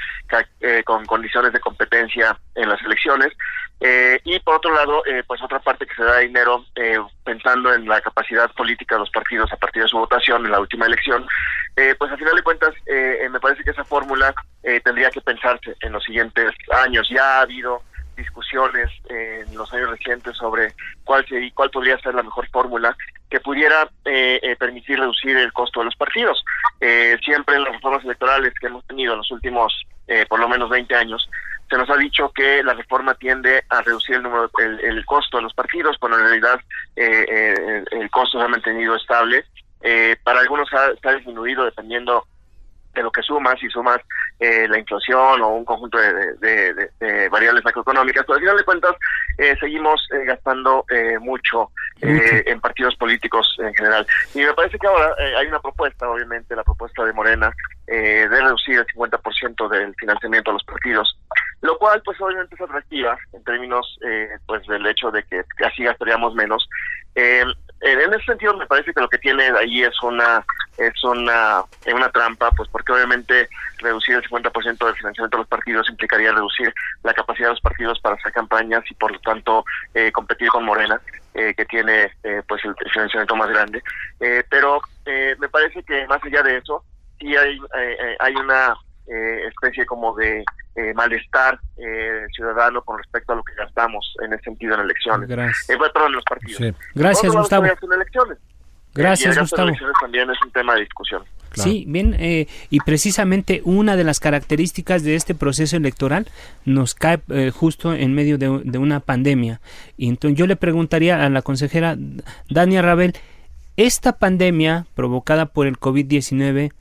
con 0.84 1.06
condiciones 1.06 1.52
de 1.52 1.60
competencia 1.60 2.36
en 2.54 2.68
las 2.68 2.80
elecciones 2.82 3.32
Eh, 3.80 4.20
y 4.24 4.40
por 4.40 4.56
otro 4.56 4.74
lado, 4.74 5.06
eh, 5.06 5.22
pues 5.26 5.40
otra 5.40 5.60
parte 5.60 5.86
que 5.86 5.94
se 5.94 6.02
da 6.02 6.18
dinero 6.18 6.64
eh, 6.74 6.98
pensando 7.24 7.72
en 7.72 7.86
la 7.86 8.00
capacidad 8.00 8.50
política 8.52 8.96
de 8.96 9.00
los 9.00 9.10
partidos 9.10 9.52
a 9.52 9.56
partir 9.56 9.82
de 9.82 9.88
su 9.88 9.98
votación 9.98 10.44
en 10.44 10.52
la 10.52 10.60
última 10.60 10.86
elección, 10.86 11.26
pues 11.96 12.10
al 12.10 12.18
final 12.18 12.34
de 12.34 12.42
cuentas 12.42 12.74
me 13.30 13.38
parece 13.38 13.62
que 13.62 13.70
esa 13.70 13.84
fórmula 13.84 14.34
tendría 14.82 15.10
que 15.10 15.20
pensarse 15.20 15.76
en 15.80 15.92
los 15.92 16.02
siguientes 16.02 16.52
años. 16.72 17.08
Ya 17.08 17.38
ha 17.38 17.42
habido 17.42 17.82
discusiones 18.18 18.90
en 19.08 19.56
los 19.56 19.72
años 19.72 19.90
recientes 19.90 20.36
sobre 20.36 20.74
cuál 21.04 21.26
sería, 21.26 21.50
cuál 21.54 21.70
podría 21.70 21.98
ser 22.00 22.14
la 22.14 22.22
mejor 22.22 22.46
fórmula 22.50 22.94
que 23.30 23.40
pudiera 23.40 23.88
permitir 24.58 24.98
reducir 24.98 25.36
el 25.36 25.52
costo 25.52 25.80
de 25.80 25.86
los 25.86 25.96
partidos. 25.96 26.44
siempre 27.24 27.56
en 27.56 27.64
las 27.64 27.72
reformas 27.72 28.04
electorales 28.04 28.52
que 28.60 28.66
hemos 28.66 28.84
tenido 28.86 29.12
en 29.12 29.18
los 29.18 29.30
últimos 29.30 29.86
por 30.28 30.40
lo 30.40 30.48
menos 30.48 30.70
20 30.70 30.94
años, 30.94 31.28
se 31.68 31.76
nos 31.76 31.88
ha 31.90 31.96
dicho 31.96 32.30
que 32.34 32.62
la 32.62 32.74
reforma 32.74 33.14
tiende 33.14 33.62
a 33.68 33.82
reducir 33.82 34.16
el 34.16 34.22
número 34.22 34.50
el, 34.58 35.04
costo 35.04 35.36
de 35.36 35.42
los 35.44 35.54
partidos 35.54 35.96
cuando 35.98 36.18
en 36.18 36.24
realidad 36.24 36.60
eh, 36.96 37.26
eh, 37.28 37.84
el 37.90 38.10
costo 38.10 38.38
se 38.38 38.44
ha 38.44 38.48
mantenido 38.48 38.96
estable 38.96 39.44
eh, 39.82 40.16
para 40.22 40.40
algunos 40.40 40.68
ha, 40.72 40.92
ha, 41.08 41.12
disminuido 41.14 41.64
dependiendo 41.64 42.26
de 42.94 43.02
lo 43.02 43.10
que 43.10 43.22
sumas 43.22 43.60
si 43.60 43.68
sumas 43.68 43.98
la 44.40 44.78
inflación 44.78 45.42
o 45.42 45.48
un 45.48 45.64
conjunto 45.64 45.98
de, 45.98 47.28
variables 47.30 47.64
macroeconómicas 47.64 48.24
pero 48.24 48.34
al 48.34 48.40
final 48.40 48.56
de 48.56 48.64
cuentas 48.64 48.96
seguimos 49.58 50.00
gastando 50.26 50.84
mucho 51.20 51.70
en 52.00 52.60
partidos 52.60 52.94
políticos 52.96 53.56
en 53.58 53.74
general 53.74 54.06
y 54.34 54.38
me 54.38 54.54
parece 54.54 54.78
que 54.78 54.86
ahora 54.86 55.12
hay 55.38 55.46
una 55.48 55.60
propuesta 55.60 56.08
obviamente 56.08 56.54
la 56.54 56.62
propuesta 56.62 57.04
de 57.04 57.12
Morena 57.12 57.52
de 57.86 58.28
reducir 58.28 58.78
el 58.78 58.86
50% 58.86 59.68
del 59.68 59.94
financiamiento 59.96 60.50
a 60.50 60.54
los 60.54 60.64
partidos 60.64 61.18
lo 61.60 61.76
cual 61.78 62.00
pues 62.04 62.20
obviamente 62.20 62.54
es 62.54 62.60
atractiva 62.60 63.18
en 63.32 63.42
términos 63.44 63.98
eh, 64.06 64.28
pues 64.46 64.66
del 64.66 64.86
hecho 64.86 65.10
de 65.10 65.22
que 65.24 65.42
así 65.64 65.82
gastaríamos 65.82 66.34
menos. 66.34 66.68
Eh, 67.80 67.92
en 67.92 68.12
ese 68.12 68.24
sentido 68.24 68.56
me 68.56 68.66
parece 68.66 68.92
que 68.92 69.00
lo 69.00 69.08
que 69.08 69.18
tiene 69.18 69.44
ahí 69.56 69.82
es 69.82 70.02
una 70.02 70.44
es 70.76 71.04
una 71.04 71.62
una 71.92 72.10
trampa 72.10 72.50
pues 72.52 72.68
porque 72.70 72.92
obviamente 72.92 73.48
reducir 73.78 74.16
el 74.16 74.22
50% 74.22 74.84
del 74.84 74.96
financiamiento 74.96 75.36
de 75.36 75.42
los 75.42 75.48
partidos 75.48 75.88
implicaría 75.88 76.32
reducir 76.32 76.72
la 77.04 77.14
capacidad 77.14 77.48
de 77.48 77.52
los 77.52 77.60
partidos 77.60 78.00
para 78.00 78.16
hacer 78.16 78.32
campañas 78.32 78.82
y 78.90 78.94
por 78.94 79.12
lo 79.12 79.20
tanto 79.20 79.64
eh, 79.94 80.10
competir 80.10 80.48
con 80.48 80.64
Morena 80.64 81.00
que 81.34 81.64
tiene 81.66 82.10
pues 82.48 82.64
el 82.64 82.74
financiamiento 82.90 83.36
más 83.36 83.48
grande. 83.50 83.80
Pero 84.50 84.80
me 85.06 85.48
parece 85.48 85.84
que 85.84 86.04
más 86.08 86.18
allá 86.24 86.42
de 86.42 86.56
eso 86.56 86.82
sí 87.20 87.36
hay 87.36 87.60
hay 88.18 88.34
una 88.34 88.74
especie 89.46 89.86
como 89.86 90.16
de 90.16 90.44
eh, 90.78 90.94
malestar 90.94 91.58
eh, 91.76 92.26
ciudadano 92.32 92.82
con 92.82 92.98
respecto 92.98 93.32
a 93.32 93.36
lo 93.36 93.42
que 93.42 93.52
gastamos 93.54 94.14
en 94.24 94.32
ese 94.32 94.44
sentido 94.44 94.74
en 94.74 94.80
elecciones. 94.82 95.28
Gracias. 95.28 95.70
Eh, 95.70 95.74
en 95.74 96.12
los 96.12 96.24
partidos. 96.24 96.74
Gracias, 96.94 97.34
Gustavo. 97.34 97.66
Gracias, 98.94 99.38
Gustavo. 99.38 99.70
también 100.00 100.30
es 100.30 100.38
un 100.44 100.52
tema 100.52 100.74
de 100.74 100.80
discusión. 100.80 101.24
Sí, 101.54 101.84
bien, 101.88 102.14
eh, 102.18 102.46
y 102.70 102.78
precisamente 102.80 103.62
una 103.64 103.96
de 103.96 104.04
las 104.04 104.20
características 104.20 105.02
de 105.02 105.16
este 105.16 105.34
proceso 105.34 105.76
electoral 105.76 106.28
nos 106.64 106.94
cae 106.94 107.20
justo 107.52 107.92
en 107.92 108.14
medio 108.14 108.38
de, 108.38 108.60
de, 108.64 108.78
una 108.78 109.00
pandemia. 109.00 109.60
Y 109.96 110.08
entonces 110.08 110.38
yo 110.38 110.46
le 110.46 110.54
preguntaría 110.54 111.24
a 111.24 111.28
la 111.30 111.42
consejera 111.42 111.96
Dania 112.48 112.82
Rabel, 112.82 113.14
¿esta 113.76 114.18
pandemia 114.18 114.86
provocada 114.94 115.46
por 115.46 115.66
el 115.66 115.78
COVID-19 115.80 116.72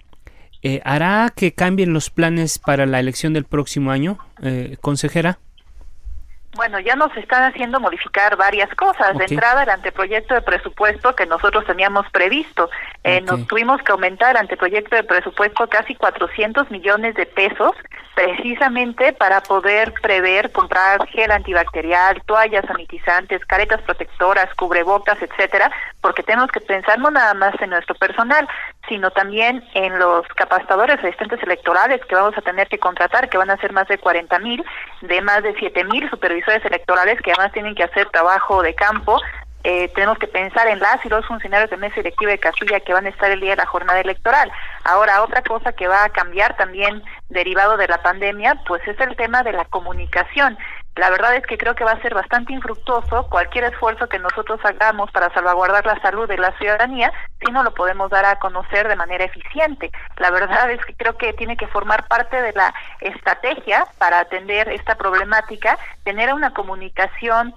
eh, 0.68 0.82
¿hará 0.84 1.32
que 1.34 1.54
cambien 1.54 1.94
los 1.94 2.10
planes 2.10 2.60
para 2.60 2.86
la 2.86 3.00
elección 3.00 3.32
del 3.32 3.46
próximo 3.46 3.90
año, 3.90 4.18
eh, 4.42 4.76
consejera? 4.82 5.40
Bueno, 6.58 6.80
ya 6.80 6.96
nos 6.96 7.16
están 7.16 7.44
haciendo 7.44 7.80
modificar 7.80 8.36
varias 8.36 8.74
cosas. 8.74 9.16
De 9.16 9.26
entrada, 9.26 9.62
el 9.62 9.70
anteproyecto 9.70 10.34
de 10.34 10.42
presupuesto 10.42 11.16
que 11.16 11.28
nosotros 11.28 11.64
teníamos 11.66 12.10
previsto. 12.10 12.72
Eh, 13.04 13.22
Nos 13.22 13.46
tuvimos 13.46 13.80
que 13.84 13.92
aumentar 13.92 14.32
el 14.32 14.38
anteproyecto 14.38 14.96
de 14.96 15.04
presupuesto 15.04 15.70
casi 15.70 15.94
400 15.94 16.72
millones 16.72 17.14
de 17.14 17.28
pesos, 17.28 17.76
precisamente 18.16 19.14
para 19.14 19.42
poder 19.42 19.94
prever 20.02 20.52
comprar 20.52 21.08
gel 21.10 21.32
antibacterial, 21.32 22.20
toallas 22.26 22.66
sanitizantes, 22.66 23.46
caretas 23.46 23.80
protectoras, 23.84 24.52
cubrebocas, 24.56 25.22
etcétera, 25.22 25.72
porque 26.02 26.24
tenemos 26.24 26.50
que 26.50 26.60
pensar 26.60 26.98
no 26.98 27.12
nada 27.12 27.36
más 27.36 27.54
en 27.62 27.70
nuestro 27.70 27.94
personal, 27.94 28.48
sino 28.90 29.12
también 29.12 29.64
en 29.76 30.00
los 30.00 30.28
capacitadores 30.30 30.98
asistentes 30.98 31.42
electorales 31.44 32.02
que 32.06 32.16
vamos 32.16 32.36
a 32.36 32.42
tener 32.42 32.68
que 32.68 32.80
contratar, 32.80 33.30
que 33.30 33.38
van 33.38 33.52
a 33.52 33.58
ser 33.58 33.72
más 33.72 33.88
de 33.88 34.00
40 34.00 34.40
mil, 34.40 34.66
de 35.02 35.22
más 35.22 35.44
de 35.44 35.54
7 35.54 35.84
mil 35.84 36.10
supervisores 36.10 36.47
electorales 36.66 37.22
que 37.22 37.32
además 37.32 37.52
tienen 37.52 37.76
que 37.76 37.84
hacer 37.84 38.10
trabajo 38.10 38.62
de 38.62 38.74
campo. 38.76 39.20
Eh, 39.64 39.92
tenemos 39.96 40.18
que 40.18 40.28
pensar 40.28 40.68
en 40.68 40.80
las 40.80 41.04
y 41.06 41.10
los 41.10 41.26
funcionarios 41.26 41.70
de 41.70 41.78
mesa 41.78 41.96
directiva 41.96 42.32
de 42.32 42.40
Castilla 42.40 42.80
que 42.80 42.94
van 42.94 43.06
a 43.06 43.10
estar 43.10 43.30
el 43.30 43.42
día 43.42 43.50
de 43.52 43.58
la 43.58 43.66
jornada 43.66 44.00
electoral. 44.00 44.50
Ahora, 44.86 45.22
otra 45.24 45.42
cosa 45.42 45.74
que 45.74 45.88
va 45.88 46.06
a 46.06 46.10
cambiar 46.10 46.56
también 46.56 47.04
derivado 47.30 47.76
de 47.76 47.88
la 47.88 48.02
pandemia, 48.02 48.62
pues 48.66 48.82
es 48.88 48.98
el 49.02 49.16
tema 49.18 49.44
de 49.44 49.52
la 49.52 49.66
comunicación. 49.66 50.58
La 50.98 51.12
verdad 51.12 51.36
es 51.36 51.46
que 51.46 51.60
creo 51.60 51.76
que 51.76 51.84
va 51.84 51.92
a 51.92 52.02
ser 52.02 52.16
bastante 52.16 52.54
infructuoso 52.54 53.28
cualquier 53.30 53.66
esfuerzo 53.66 54.10
que 54.10 54.18
nosotros 54.18 54.60
hagamos 54.64 55.12
para 55.12 55.32
salvaguardar 55.32 55.86
la 55.86 56.02
salud 56.02 56.28
de 56.28 56.38
la 56.38 56.52
ciudadanía 56.58 57.14
si 57.40 57.52
no 57.52 57.62
lo 57.62 57.74
podemos 57.74 58.10
dar 58.10 58.26
a 58.26 58.40
conocer 58.40 58.88
de 58.88 58.96
manera 58.96 59.24
eficiente. 59.24 59.92
La 60.18 60.32
verdad 60.32 60.72
es 60.72 60.84
que 60.86 60.96
creo 60.96 61.16
que 61.16 61.34
tiene 61.34 61.56
que 61.56 61.68
formar 61.68 62.08
parte 62.08 62.42
de 62.42 62.52
la 62.54 62.74
estrategia 63.00 63.86
para 64.00 64.20
atender 64.20 64.70
esta 64.70 64.96
problemática, 64.96 65.78
tener 66.04 66.34
una 66.34 66.54
comunicación 66.54 67.54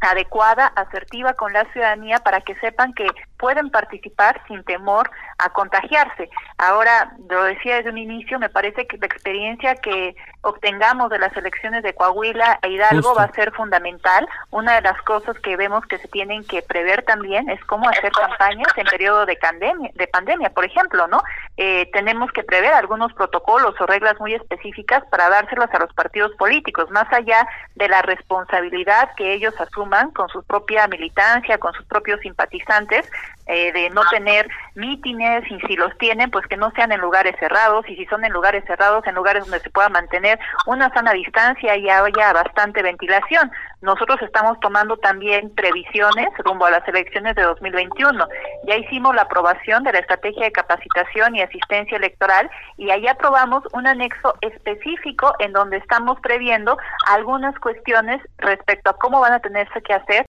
adecuada, 0.00 0.66
asertiva 0.66 1.34
con 1.34 1.52
la 1.52 1.66
ciudadanía 1.72 2.18
para 2.18 2.40
que 2.40 2.56
sepan 2.56 2.92
que 2.94 3.06
pueden 3.40 3.70
participar 3.70 4.40
sin 4.46 4.62
temor 4.64 5.10
a 5.38 5.48
contagiarse. 5.50 6.28
Ahora, 6.58 7.12
lo 7.28 7.44
decía 7.44 7.76
desde 7.76 7.90
un 7.90 7.98
inicio, 7.98 8.38
me 8.38 8.50
parece 8.50 8.86
que 8.86 8.98
la 8.98 9.06
experiencia 9.06 9.74
que 9.76 10.14
obtengamos 10.42 11.10
de 11.10 11.18
las 11.18 11.34
elecciones 11.36 11.82
de 11.82 11.94
Coahuila 11.94 12.58
e 12.62 12.68
Hidalgo 12.68 13.14
va 13.14 13.24
a 13.24 13.32
ser 13.32 13.52
fundamental. 13.52 14.28
Una 14.50 14.74
de 14.74 14.82
las 14.82 15.00
cosas 15.02 15.38
que 15.40 15.56
vemos 15.56 15.84
que 15.86 15.98
se 15.98 16.08
tienen 16.08 16.44
que 16.44 16.62
prever 16.62 17.02
también 17.02 17.48
es 17.50 17.62
cómo 17.64 17.88
hacer 17.88 18.12
campañas 18.12 18.72
en 18.76 18.86
periodo 18.86 19.26
de 19.26 19.36
pandemia, 19.36 19.90
de 19.94 20.06
pandemia 20.06 20.50
por 20.50 20.64
ejemplo, 20.64 21.06
¿no? 21.08 21.22
Eh, 21.56 21.90
tenemos 21.92 22.30
que 22.32 22.42
prever 22.42 22.72
algunos 22.72 23.12
protocolos 23.12 23.78
o 23.80 23.86
reglas 23.86 24.18
muy 24.20 24.34
específicas 24.34 25.02
para 25.10 25.28
dárselas 25.28 25.72
a 25.74 25.78
los 25.78 25.92
partidos 25.94 26.32
políticos, 26.36 26.90
más 26.90 27.10
allá 27.12 27.46
de 27.74 27.88
la 27.88 28.02
responsabilidad 28.02 29.10
que 29.16 29.32
ellos 29.32 29.54
asuman 29.60 30.10
con 30.10 30.28
su 30.28 30.42
propia 30.42 30.86
militancia, 30.88 31.58
con 31.58 31.72
sus 31.74 31.84
propios 31.86 32.20
simpatizantes, 32.20 33.10
eh, 33.46 33.72
de 33.72 33.90
no 33.90 34.02
tener 34.10 34.48
mítines 34.76 35.42
y 35.50 35.58
si 35.66 35.74
los 35.74 35.96
tienen, 35.98 36.30
pues 36.30 36.46
que 36.46 36.56
no 36.56 36.70
sean 36.70 36.92
en 36.92 37.00
lugares 37.00 37.34
cerrados 37.40 37.84
y 37.88 37.96
si 37.96 38.06
son 38.06 38.24
en 38.24 38.32
lugares 38.32 38.64
cerrados, 38.64 39.04
en 39.06 39.14
lugares 39.16 39.42
donde 39.42 39.58
se 39.60 39.70
pueda 39.70 39.88
mantener 39.88 40.38
una 40.66 40.92
sana 40.94 41.12
distancia 41.12 41.76
y 41.76 41.90
haya 41.90 42.32
bastante 42.32 42.82
ventilación. 42.82 43.50
Nosotros 43.82 44.20
estamos 44.22 44.60
tomando 44.60 44.98
también 44.98 45.52
previsiones 45.54 46.28
rumbo 46.44 46.66
a 46.66 46.70
las 46.70 46.86
elecciones 46.86 47.34
de 47.34 47.42
2021. 47.42 48.28
Ya 48.68 48.76
hicimos 48.76 49.14
la 49.14 49.22
aprobación 49.22 49.82
de 49.84 49.92
la 49.92 50.00
estrategia 50.00 50.44
de 50.44 50.52
capacitación 50.52 51.34
y 51.34 51.42
asistencia 51.42 51.96
electoral 51.96 52.50
y 52.76 52.90
ahí 52.90 53.08
aprobamos 53.08 53.64
un 53.72 53.86
anexo 53.86 54.34
específico 54.42 55.34
en 55.38 55.52
donde 55.52 55.78
estamos 55.78 56.20
previendo 56.20 56.76
algunas 57.08 57.58
cuestiones 57.58 58.20
respecto 58.38 58.90
a 58.90 58.98
cómo 58.98 59.20
van 59.20 59.32
a 59.32 59.40
tenerse 59.40 59.82
que 59.82 59.94
hacer 59.94 60.28